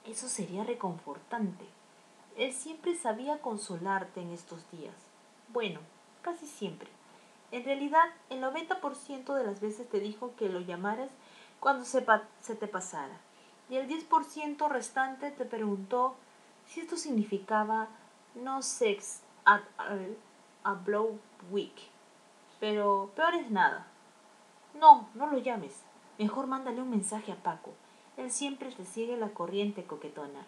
eso 0.05 0.29
sería 0.29 0.63
reconfortante. 0.63 1.65
Él 2.37 2.53
siempre 2.53 2.95
sabía 2.95 3.41
consolarte 3.41 4.21
en 4.21 4.31
estos 4.31 4.59
días. 4.71 4.95
Bueno, 5.49 5.81
casi 6.21 6.47
siempre. 6.47 6.89
En 7.51 7.65
realidad, 7.65 8.05
el 8.29 8.41
90% 8.41 9.33
de 9.33 9.43
las 9.43 9.59
veces 9.59 9.89
te 9.89 9.99
dijo 9.99 10.33
que 10.37 10.47
lo 10.47 10.61
llamaras 10.61 11.09
cuando 11.59 11.83
se, 11.83 12.05
se 12.41 12.55
te 12.55 12.67
pasara. 12.67 13.17
Y 13.69 13.75
el 13.75 13.89
10% 13.89 14.69
restante 14.69 15.31
te 15.31 15.45
preguntó 15.45 16.15
si 16.65 16.79
esto 16.79 16.95
significaba 16.95 17.89
no 18.35 18.61
sex 18.61 19.21
at 19.45 19.61
all 19.77 20.15
a 20.63 20.73
blow 20.73 21.19
week. 21.51 21.89
Pero 22.59 23.11
peor 23.15 23.35
es 23.35 23.49
nada. 23.49 23.87
No, 24.73 25.09
no 25.15 25.27
lo 25.27 25.37
llames. 25.37 25.83
Mejor 26.17 26.47
mándale 26.47 26.81
un 26.81 26.89
mensaje 26.89 27.31
a 27.31 27.35
Paco. 27.35 27.71
Él 28.17 28.31
siempre 28.31 28.71
te 28.71 28.85
sigue 28.85 29.15
la 29.17 29.29
corriente 29.29 29.85
coquetona. 29.85 30.45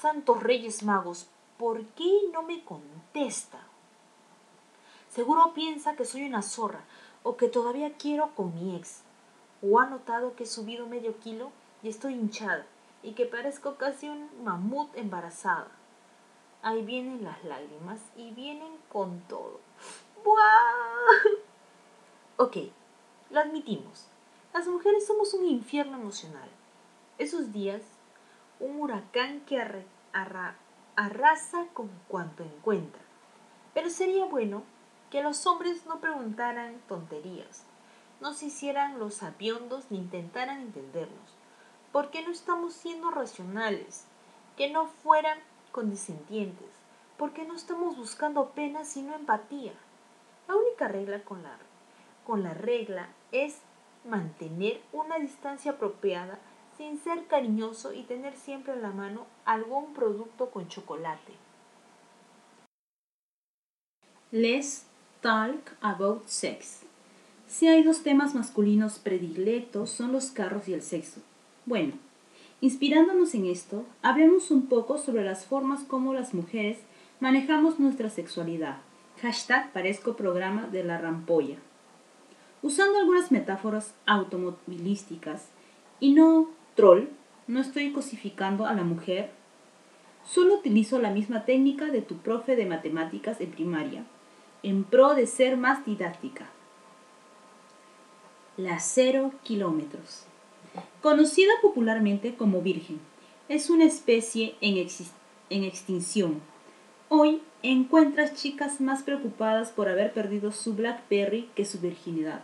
Santos 0.00 0.42
Reyes 0.42 0.82
Magos, 0.82 1.28
¿por 1.56 1.84
qué 1.90 2.10
no 2.32 2.42
me 2.42 2.64
contesta? 2.64 3.60
Seguro 5.08 5.52
piensa 5.54 5.94
que 5.94 6.04
soy 6.04 6.24
una 6.24 6.42
zorra 6.42 6.80
o 7.22 7.36
que 7.36 7.48
todavía 7.48 7.92
quiero 7.96 8.34
con 8.34 8.54
mi 8.54 8.74
ex. 8.74 9.02
O 9.62 9.78
ha 9.78 9.86
notado 9.86 10.34
que 10.34 10.44
he 10.44 10.46
subido 10.46 10.86
medio 10.86 11.18
kilo 11.20 11.52
y 11.82 11.88
estoy 11.88 12.14
hinchada 12.14 12.66
y 13.02 13.12
que 13.12 13.26
parezco 13.26 13.76
casi 13.76 14.08
un 14.08 14.28
mamut 14.42 14.96
embarazada. 14.96 15.68
Ahí 16.62 16.82
vienen 16.82 17.24
las 17.24 17.42
lágrimas 17.44 18.00
y 18.16 18.30
vienen 18.30 18.76
con 18.88 19.20
todo. 19.22 19.60
¡Buah! 20.24 21.42
Ok, 22.36 22.56
lo 23.30 23.40
admitimos. 23.40 24.06
Las 24.54 24.68
mujeres 24.68 25.06
somos 25.06 25.34
un 25.34 25.44
infierno 25.44 25.96
emocional. 25.96 26.48
Esos 27.18 27.52
días, 27.52 27.82
un 28.60 28.80
huracán 28.80 29.40
que 29.40 29.60
arrasa 30.94 31.66
con 31.72 31.90
cuanto 32.06 32.44
encuentra. 32.44 33.02
Pero 33.74 33.90
sería 33.90 34.24
bueno 34.26 34.62
que 35.10 35.22
los 35.22 35.46
hombres 35.46 35.84
no 35.86 36.00
preguntaran 36.00 36.80
tonterías, 36.88 37.64
no 38.20 38.34
se 38.34 38.46
hicieran 38.46 38.98
los 38.98 39.22
aviondos 39.22 39.90
ni 39.90 39.98
intentaran 39.98 40.60
entendernos. 40.60 41.34
¿Por 41.90 42.10
qué 42.10 42.22
no 42.22 42.30
estamos 42.30 42.72
siendo 42.72 43.10
racionales? 43.10 44.06
Que 44.56 44.70
no 44.70 44.86
fueran 44.86 45.38
condescendientes. 45.72 46.68
¿Por 47.16 47.32
qué 47.32 47.44
no 47.44 47.54
estamos 47.54 47.96
buscando 47.96 48.50
pena 48.50 48.84
sino 48.84 49.14
empatía? 49.14 49.72
La 50.46 50.56
única 50.56 50.88
regla 50.88 51.24
con 51.24 51.42
la, 51.42 51.56
con 52.26 52.42
la 52.42 52.54
regla 52.54 53.08
es 53.32 53.58
mantener 54.04 54.80
una 54.92 55.18
distancia 55.18 55.72
apropiada 55.72 56.38
sin 56.76 56.98
ser 56.98 57.26
cariñoso 57.26 57.92
y 57.92 58.02
tener 58.02 58.36
siempre 58.36 58.72
en 58.72 58.82
la 58.82 58.90
mano 58.90 59.26
algún 59.44 59.94
producto 59.94 60.50
con 60.50 60.68
chocolate. 60.68 61.32
Let's 64.30 64.86
talk 65.20 65.76
about 65.80 66.26
sex. 66.26 66.82
Si 67.46 67.68
hay 67.68 67.82
dos 67.82 68.02
temas 68.02 68.34
masculinos 68.34 68.98
predilectos 68.98 69.90
son 69.90 70.10
los 70.10 70.30
carros 70.30 70.68
y 70.68 70.74
el 70.74 70.82
sexo. 70.82 71.20
Bueno, 71.66 71.92
inspirándonos 72.62 73.34
en 73.34 73.46
esto, 73.46 73.84
hablemos 74.00 74.50
un 74.50 74.66
poco 74.66 74.96
sobre 74.96 75.24
las 75.24 75.44
formas 75.44 75.82
como 75.82 76.14
las 76.14 76.32
mujeres 76.32 76.78
manejamos 77.20 77.78
nuestra 77.78 78.08
sexualidad. 78.08 78.78
Hashtag 79.20 79.72
parezco 79.72 80.16
programa 80.16 80.68
de 80.68 80.84
la 80.84 80.96
rampolla. 80.96 81.56
Usando 82.62 82.98
algunas 82.98 83.32
metáforas 83.32 83.94
automovilísticas 84.06 85.48
y 85.98 86.12
no 86.12 86.48
troll, 86.76 87.08
no 87.48 87.60
estoy 87.60 87.92
cosificando 87.92 88.64
a 88.64 88.74
la 88.74 88.84
mujer, 88.84 89.30
solo 90.24 90.54
utilizo 90.54 91.00
la 91.00 91.10
misma 91.10 91.44
técnica 91.44 91.86
de 91.86 92.00
tu 92.00 92.18
profe 92.18 92.54
de 92.54 92.66
matemáticas 92.66 93.40
en 93.40 93.50
primaria, 93.50 94.04
en 94.62 94.84
pro 94.84 95.14
de 95.14 95.26
ser 95.26 95.56
más 95.56 95.84
didáctica. 95.84 96.46
La 98.56 98.78
cero 98.78 99.32
kilómetros. 99.42 100.26
Conocida 101.00 101.52
popularmente 101.60 102.34
como 102.34 102.62
virgen, 102.62 103.00
es 103.48 103.70
una 103.70 103.84
especie 103.84 104.54
en, 104.60 104.86
en 105.50 105.64
extinción. 105.64 106.40
Hoy 107.08 107.42
encuentras 107.62 108.34
chicas 108.34 108.80
más 108.80 109.02
preocupadas 109.02 109.70
por 109.70 109.88
haber 109.88 110.12
perdido 110.12 110.52
su 110.52 110.74
Blackberry 110.74 111.48
que 111.54 111.64
su 111.64 111.80
virginidad. 111.80 112.42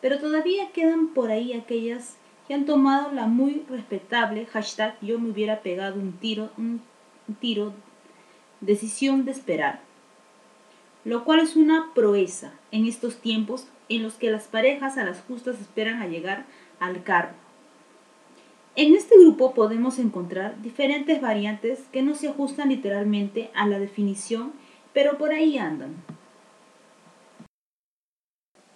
Pero 0.00 0.18
todavía 0.18 0.70
quedan 0.72 1.08
por 1.08 1.30
ahí 1.30 1.52
aquellas 1.52 2.16
que 2.46 2.54
han 2.54 2.66
tomado 2.66 3.12
la 3.12 3.26
muy 3.26 3.64
respetable 3.68 4.46
hashtag 4.46 4.96
yo 5.00 5.18
me 5.18 5.30
hubiera 5.30 5.60
pegado 5.60 6.00
un 6.00 6.12
tiro, 6.12 6.50
un 6.58 6.82
tiro, 7.40 7.72
decisión 8.60 9.24
de 9.24 9.30
esperar. 9.30 9.80
Lo 11.04 11.24
cual 11.24 11.40
es 11.40 11.56
una 11.56 11.90
proeza 11.94 12.52
en 12.70 12.86
estos 12.86 13.16
tiempos 13.16 13.66
en 13.88 14.02
los 14.02 14.14
que 14.14 14.30
las 14.30 14.44
parejas 14.44 14.96
a 14.96 15.04
las 15.04 15.20
justas 15.22 15.60
esperan 15.60 16.02
a 16.02 16.06
llegar 16.06 16.46
al 16.84 17.02
carro. 17.02 17.34
En 18.76 18.94
este 18.94 19.16
grupo 19.18 19.54
podemos 19.54 19.98
encontrar 19.98 20.60
diferentes 20.60 21.20
variantes 21.20 21.80
que 21.92 22.02
no 22.02 22.14
se 22.14 22.28
ajustan 22.28 22.70
literalmente 22.70 23.50
a 23.54 23.66
la 23.66 23.78
definición, 23.78 24.52
pero 24.92 25.16
por 25.16 25.32
ahí 25.32 25.58
andan. 25.58 25.94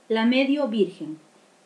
La 0.09 0.25
medio 0.25 0.69
virgen, 0.69 1.19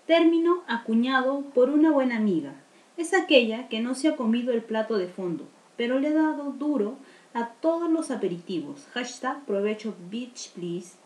término 0.07 0.63
acuñado 0.67 1.43
por 1.55 1.71
una 1.71 1.91
buena 1.91 2.17
amiga, 2.17 2.55
es 2.97 3.15
aquella 3.15 3.69
que 3.69 3.81
no 3.81 3.95
se 3.95 4.09
ha 4.09 4.17
comido 4.17 4.53
el 4.53 4.63
plato 4.63 4.97
de 4.97 5.09
fondo, 5.09 5.47
pero 5.77 5.99
le 5.99 6.09
ha 6.09 6.15
dado 6.15 6.53
duro 6.53 6.97
a 7.35 7.49
todos 7.49 7.91
los 7.91 8.11
aperitivos. 8.11 8.87
Hashtag 8.95 9.45
provecho 9.45 9.95
bitch 10.11 10.51
please. 10.53 10.97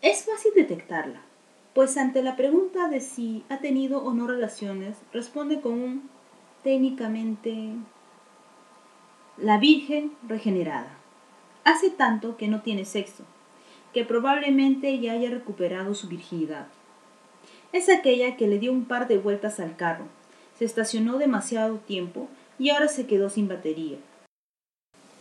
Es 0.00 0.24
fácil 0.24 0.52
detectarla 0.56 1.22
pues 1.74 1.96
ante 1.96 2.22
la 2.22 2.36
pregunta 2.36 2.88
de 2.88 3.00
si 3.00 3.44
ha 3.48 3.58
tenido 3.58 4.02
o 4.02 4.12
no 4.12 4.26
relaciones, 4.26 4.96
responde 5.12 5.60
con 5.60 5.72
un 5.72 6.10
técnicamente 6.62 7.70
la 9.38 9.58
Virgen 9.58 10.12
regenerada. 10.28 10.98
Hace 11.64 11.90
tanto 11.90 12.36
que 12.36 12.48
no 12.48 12.60
tiene 12.60 12.84
sexo, 12.84 13.24
que 13.94 14.04
probablemente 14.04 14.98
ya 14.98 15.12
haya 15.12 15.30
recuperado 15.30 15.94
su 15.94 16.08
virginidad. 16.08 16.66
Es 17.72 17.88
aquella 17.88 18.36
que 18.36 18.46
le 18.46 18.58
dio 18.58 18.72
un 18.72 18.84
par 18.84 19.08
de 19.08 19.18
vueltas 19.18 19.58
al 19.58 19.76
carro, 19.76 20.04
se 20.58 20.66
estacionó 20.66 21.18
demasiado 21.18 21.76
tiempo 21.78 22.28
y 22.58 22.70
ahora 22.70 22.88
se 22.88 23.06
quedó 23.06 23.30
sin 23.30 23.48
batería. 23.48 23.96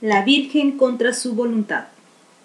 La 0.01 0.23
Virgen 0.23 0.77
contra 0.77 1.13
su 1.13 1.35
voluntad. 1.35 1.85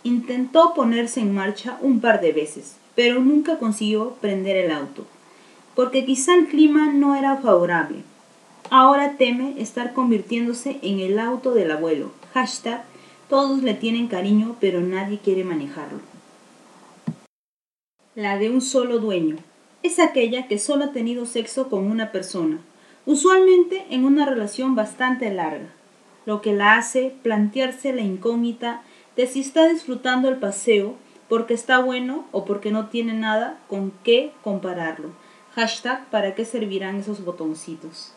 Intentó 0.05 0.75
ponerse 0.75 1.21
en 1.21 1.35
marcha 1.35 1.79
un 1.81 2.01
par 2.01 2.21
de 2.21 2.33
veces, 2.33 2.77
pero 2.97 3.21
nunca 3.21 3.59
consiguió 3.59 4.17
prender 4.21 4.57
el 4.57 4.73
auto, 4.73 5.07
porque 5.77 6.05
quizá 6.05 6.35
el 6.35 6.47
clima 6.49 6.93
no 6.93 7.15
era 7.15 7.37
favorable. 7.37 7.99
Ahora 8.71 9.17
teme 9.17 9.55
estar 9.59 9.93
convirtiéndose 9.93 10.79
en 10.83 10.99
el 10.99 11.21
auto 11.21 11.55
del 11.55 11.71
abuelo. 11.71 12.11
Hashtag, 12.35 12.83
todos 13.29 13.63
le 13.63 13.75
tienen 13.75 14.09
cariño, 14.09 14.57
pero 14.61 14.81
nadie 14.81 15.19
quiere 15.23 15.45
manejarlo. 15.45 16.01
La 18.17 18.39
de 18.39 18.51
un 18.51 18.61
solo 18.61 18.99
dueño. 18.99 19.37
es 19.83 20.01
aquella 20.01 20.49
que 20.49 20.59
solo 20.59 20.87
ha 20.87 20.93
tenido 20.93 21.27
sexo 21.27 21.69
con 21.69 21.89
una 21.89 22.11
persona, 22.11 22.59
usualmente 23.05 23.87
en 23.91 24.05
una 24.05 24.27
relación 24.27 24.75
bastante 24.75 25.33
larga, 25.33 25.69
lo 26.25 26.41
que 26.41 26.53
la 26.53 26.77
hace 26.77 27.15
plantearse 27.23 27.93
la 27.93 28.01
incógnita 28.01 28.83
de 29.15 29.29
si 29.29 29.41
está 29.41 29.69
disfrutando 29.69 30.29
el 30.29 30.39
paseo 30.39 30.97
porque 31.29 31.55
está 31.55 31.79
bueno 31.79 32.27
o 32.33 32.45
porque 32.45 32.71
no 32.71 32.87
tiene 32.87 33.13
nada 33.13 33.59
con 33.69 33.93
qué 34.05 34.33
compararlo. 34.43 35.11
Hashtag 35.55 36.07
para 36.07 36.35
qué 36.35 36.45
servirán 36.45 36.97
esos 36.97 37.25
botoncitos. 37.25 38.13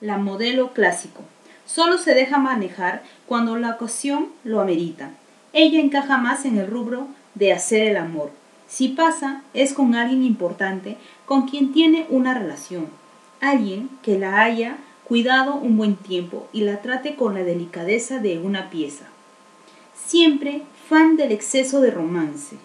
La 0.00 0.18
modelo 0.18 0.72
clásico. 0.72 1.22
Solo 1.66 1.98
se 1.98 2.14
deja 2.14 2.38
manejar 2.38 3.02
cuando 3.26 3.56
la 3.56 3.70
ocasión 3.70 4.28
lo 4.44 4.60
amerita. 4.60 5.10
Ella 5.52 5.80
encaja 5.80 6.18
más 6.18 6.44
en 6.44 6.58
el 6.58 6.66
rubro 6.66 7.08
de 7.34 7.52
hacer 7.52 7.88
el 7.88 7.96
amor, 7.96 8.30
si 8.68 8.88
pasa, 8.88 9.42
es 9.54 9.72
con 9.72 9.94
alguien 9.94 10.22
importante 10.22 10.98
con 11.24 11.48
quien 11.48 11.72
tiene 11.72 12.06
una 12.10 12.34
relación, 12.34 12.88
alguien 13.40 13.88
que 14.02 14.18
la 14.18 14.42
haya 14.42 14.76
cuidado 15.04 15.54
un 15.54 15.78
buen 15.78 15.96
tiempo 15.96 16.46
y 16.52 16.60
la 16.60 16.82
trate 16.82 17.16
con 17.16 17.34
la 17.34 17.42
delicadeza 17.42 18.18
de 18.18 18.38
una 18.38 18.68
pieza. 18.68 19.06
Siempre 19.94 20.62
fan 20.88 21.16
del 21.16 21.32
exceso 21.32 21.80
de 21.80 21.90
romance. 21.90 22.56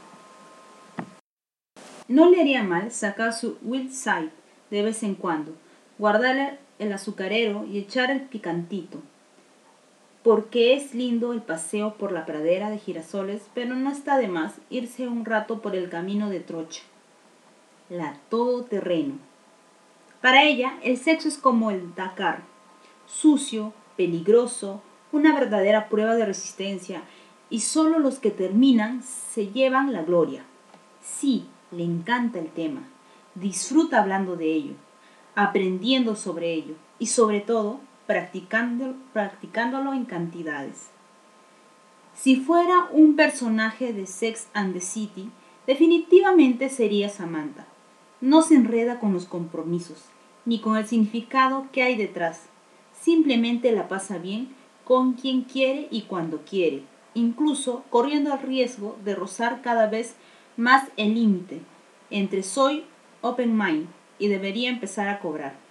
No 2.07 2.29
le 2.29 2.39
haría 2.39 2.63
mal 2.63 2.91
sacar 2.91 3.33
su 3.33 3.57
wild 3.61 3.91
side 3.91 4.31
de 4.69 4.81
vez 4.81 5.03
en 5.03 5.15
cuando, 5.15 5.53
guardarle 5.97 6.57
el 6.79 6.93
azucarero 6.93 7.65
y 7.65 7.79
echar 7.79 8.11
el 8.11 8.21
picantito 8.21 9.01
porque 10.23 10.73
es 10.73 10.95
lindo 10.95 11.33
el 11.33 11.41
paseo 11.41 11.95
por 11.95 12.13
la 12.13 12.25
pradera 12.25 12.69
de 12.69 12.79
girasoles, 12.79 13.41
pero 13.53 13.75
no 13.75 13.91
está 13.91 14.17
de 14.17 14.29
más 14.29 14.53
irse 14.69 15.07
un 15.07 15.25
rato 15.25 15.61
por 15.61 15.75
el 15.75 15.89
camino 15.89 16.29
de 16.29 16.39
trocha, 16.39 16.81
la 17.89 18.15
todoterreno. 18.29 19.15
Para 20.21 20.43
ella, 20.43 20.75
el 20.81 20.97
sexo 20.97 21.27
es 21.27 21.37
como 21.37 21.71
el 21.71 21.93
Dakar, 21.93 22.43
sucio, 23.05 23.73
peligroso, 23.97 24.81
una 25.11 25.33
verdadera 25.33 25.89
prueba 25.89 26.15
de 26.15 26.25
resistencia, 26.25 27.03
y 27.53 27.59
solo 27.59 27.99
los 27.99 28.17
que 28.17 28.31
terminan 28.31 29.03
se 29.03 29.49
llevan 29.51 29.93
la 29.93 30.01
gloria. 30.01 30.43
Sí, 31.03 31.45
le 31.69 31.83
encanta 31.83 32.39
el 32.39 32.47
tema, 32.47 32.81
disfruta 33.35 34.01
hablando 34.01 34.35
de 34.35 34.51
ello, 34.51 34.73
aprendiendo 35.35 36.15
sobre 36.15 36.51
ello, 36.51 36.73
y 36.97 37.05
sobre 37.05 37.41
todo 37.41 37.79
practicándolo 38.07 39.93
en 39.93 40.05
cantidades. 40.05 40.87
Si 42.15 42.37
fuera 42.37 42.87
un 42.91 43.15
personaje 43.15 43.93
de 43.93 44.07
Sex 44.07 44.47
and 44.55 44.73
the 44.73 44.81
City, 44.81 45.29
definitivamente 45.67 46.69
sería 46.69 47.07
Samantha. 47.07 47.67
No 48.19 48.41
se 48.41 48.55
enreda 48.55 48.99
con 48.99 49.13
los 49.13 49.25
compromisos, 49.25 50.05
ni 50.45 50.59
con 50.59 50.75
el 50.75 50.87
significado 50.87 51.67
que 51.71 51.83
hay 51.83 51.97
detrás. 51.97 52.47
Simplemente 52.99 53.71
la 53.73 53.87
pasa 53.87 54.17
bien 54.17 54.55
con 54.85 55.13
quien 55.13 55.43
quiere 55.43 55.87
y 55.91 56.01
cuando 56.01 56.41
quiere, 56.45 56.91
incluso 57.13 57.83
corriendo 57.89 58.33
el 58.33 58.39
riesgo 58.41 58.97
de 59.03 59.15
rozar 59.15 59.61
cada 59.61 59.87
vez 59.87 60.15
más 60.57 60.87
el 60.97 61.15
límite 61.15 61.61
entre 62.09 62.43
soy 62.43 62.85
open 63.21 63.57
mind 63.57 63.87
y 64.19 64.27
debería 64.27 64.69
empezar 64.69 65.07
a 65.09 65.19
cobrar 65.19 65.63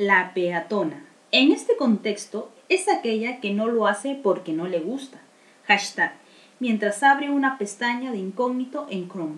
la 0.00 0.32
peatona. 0.32 1.04
En 1.30 1.52
este 1.52 1.76
contexto 1.76 2.50
es 2.70 2.88
aquella 2.88 3.38
que 3.40 3.52
no 3.52 3.66
lo 3.66 3.86
hace 3.86 4.14
porque 4.14 4.54
no 4.54 4.66
le 4.66 4.80
gusta. 4.80 5.20
Hashtag, 5.66 6.14
mientras 6.58 7.02
abre 7.02 7.28
una 7.28 7.58
pestaña 7.58 8.10
de 8.10 8.16
incógnito 8.16 8.86
en 8.88 9.10
Chrome. 9.10 9.36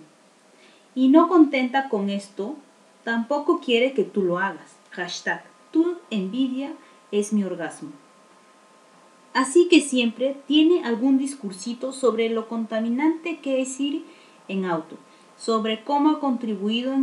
Y 0.94 1.08
no 1.08 1.26
contenta 1.26 1.88
con 1.88 2.10
esto, 2.10 2.56
tampoco 3.02 3.58
quiere 3.58 3.92
que 3.92 4.04
tú 4.04 4.22
lo 4.22 4.38
hagas. 4.38 4.76
Hashtag, 4.90 5.42
tu 5.72 5.98
envidia 6.10 6.72
es 7.10 7.32
mi 7.32 7.42
orgasmo. 7.42 7.90
Así 9.34 9.68
que 9.68 9.80
siempre 9.80 10.36
tiene 10.46 10.84
algún 10.84 11.18
discursito 11.18 11.92
sobre 11.92 12.28
lo 12.28 12.48
contaminante 12.48 13.38
que 13.38 13.62
es 13.62 13.80
ir 13.80 14.04
en 14.48 14.64
auto, 14.66 14.96
sobre 15.38 15.84
cómo 15.84 16.10
ha 16.10 16.20
contribuido 16.20 16.94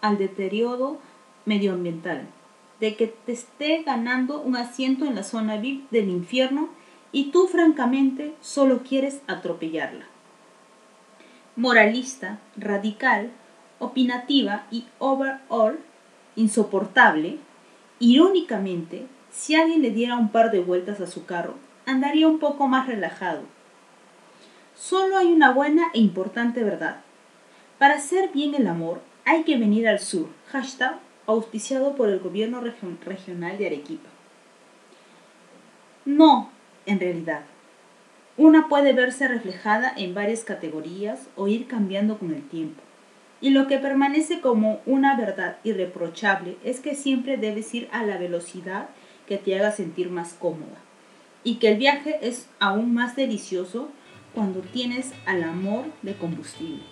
al 0.00 0.18
deterioro 0.18 0.98
medioambiental 1.46 2.28
de 2.80 2.94
que 2.94 3.08
te 3.08 3.32
esté 3.32 3.82
ganando 3.82 4.40
un 4.40 4.56
asiento 4.56 5.04
en 5.04 5.14
la 5.14 5.22
zona 5.22 5.56
VIP 5.56 5.90
del 5.90 6.08
infierno 6.08 6.68
y 7.10 7.30
tú 7.30 7.48
francamente 7.48 8.34
solo 8.40 8.82
quieres 8.82 9.20
atropellarla. 9.26 10.06
Moralista, 11.56 12.38
radical, 12.56 13.30
opinativa 13.78 14.66
y 14.70 14.84
overall 14.98 15.78
insoportable, 16.36 17.38
irónicamente, 17.98 19.06
si 19.32 19.56
alguien 19.56 19.82
le 19.82 19.90
diera 19.90 20.16
un 20.16 20.28
par 20.28 20.52
de 20.52 20.60
vueltas 20.60 21.00
a 21.00 21.08
su 21.08 21.26
carro, 21.26 21.54
andaría 21.88 22.28
un 22.28 22.38
poco 22.38 22.68
más 22.68 22.86
relajado. 22.86 23.40
Solo 24.76 25.16
hay 25.16 25.32
una 25.32 25.52
buena 25.52 25.84
e 25.94 26.00
importante 26.00 26.62
verdad. 26.62 27.00
Para 27.78 27.94
hacer 27.94 28.30
bien 28.32 28.54
el 28.54 28.66
amor 28.66 29.00
hay 29.24 29.42
que 29.44 29.56
venir 29.56 29.88
al 29.88 29.98
sur. 29.98 30.28
Hashtag 30.48 30.98
auspiciado 31.26 31.96
por 31.96 32.10
el 32.10 32.20
gobierno 32.20 32.60
regional 32.60 33.56
de 33.56 33.66
Arequipa. 33.66 34.10
No, 36.04 36.50
en 36.84 37.00
realidad. 37.00 37.44
Una 38.36 38.68
puede 38.68 38.92
verse 38.92 39.26
reflejada 39.26 39.90
en 39.96 40.14
varias 40.14 40.44
categorías 40.44 41.28
o 41.36 41.48
ir 41.48 41.66
cambiando 41.66 42.18
con 42.18 42.34
el 42.34 42.46
tiempo. 42.48 42.82
Y 43.40 43.50
lo 43.50 43.66
que 43.66 43.78
permanece 43.78 44.40
como 44.40 44.80
una 44.84 45.16
verdad 45.16 45.56
irreprochable 45.64 46.56
es 46.64 46.80
que 46.80 46.94
siempre 46.94 47.38
debes 47.38 47.74
ir 47.74 47.88
a 47.92 48.04
la 48.04 48.18
velocidad 48.18 48.90
que 49.26 49.38
te 49.38 49.58
haga 49.58 49.72
sentir 49.72 50.10
más 50.10 50.34
cómoda. 50.34 50.87
Y 51.44 51.56
que 51.56 51.68
el 51.72 51.78
viaje 51.78 52.18
es 52.22 52.48
aún 52.58 52.94
más 52.94 53.16
delicioso 53.16 53.90
cuando 54.34 54.60
tienes 54.60 55.12
al 55.26 55.42
amor 55.42 55.86
de 56.02 56.16
combustible. 56.16 56.82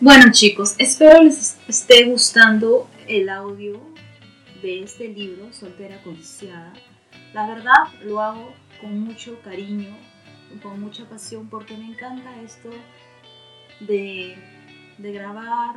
Bueno 0.00 0.32
chicos, 0.32 0.74
espero 0.78 1.22
les 1.22 1.58
esté 1.66 2.04
gustando 2.04 2.88
el 3.08 3.28
audio 3.28 3.80
de 4.60 4.82
este 4.82 5.08
libro, 5.08 5.52
Soltera 5.52 6.02
Codiciada. 6.02 6.72
La 7.32 7.46
verdad 7.46 7.88
lo 8.02 8.20
hago 8.20 8.52
con 8.80 8.98
mucho 9.00 9.40
cariño, 9.42 9.96
con 10.62 10.80
mucha 10.80 11.08
pasión, 11.08 11.48
porque 11.48 11.76
me 11.76 11.86
encanta 11.86 12.40
esto 12.42 12.70
de, 13.80 14.36
de 14.98 15.12
grabar, 15.12 15.76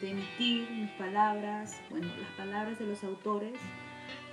de 0.00 0.10
emitir 0.10 0.70
mis 0.70 0.90
palabras, 0.92 1.80
bueno, 1.90 2.08
las 2.20 2.30
palabras 2.36 2.78
de 2.78 2.86
los 2.86 3.02
autores, 3.04 3.58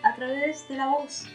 a 0.05 0.13
través 0.15 0.67
de 0.69 0.77
la 0.77 0.87
voz. 0.87 1.25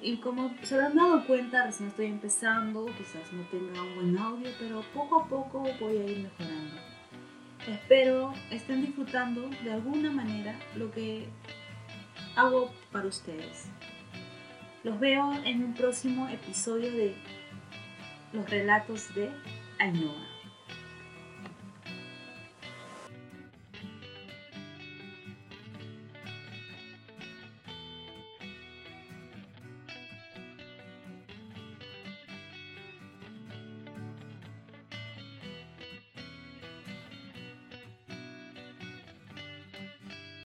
Y 0.00 0.16
como 0.18 0.54
se 0.62 0.80
han 0.80 0.96
dado 0.96 1.26
cuenta, 1.26 1.66
recién 1.66 1.90
estoy 1.90 2.06
empezando, 2.06 2.86
quizás 2.86 3.32
no 3.32 3.42
tenga 3.50 3.82
un 3.82 3.94
buen 3.96 4.18
audio, 4.18 4.48
pero 4.58 4.82
poco 4.94 5.20
a 5.20 5.26
poco 5.26 5.64
voy 5.78 5.96
a 5.98 6.06
ir 6.06 6.18
mejorando. 6.20 6.76
Espero 7.68 8.32
estén 8.50 8.80
disfrutando 8.80 9.50
de 9.62 9.72
alguna 9.72 10.10
manera 10.10 10.58
lo 10.76 10.90
que 10.90 11.28
hago 12.36 12.72
para 12.92 13.08
ustedes. 13.08 13.68
Los 14.82 14.98
veo 14.98 15.32
en 15.44 15.64
un 15.64 15.74
próximo 15.74 16.28
episodio 16.28 16.90
de 16.90 17.14
Los 18.32 18.48
relatos 18.48 19.14
de 19.14 19.28
Ainhoa. 19.78 20.29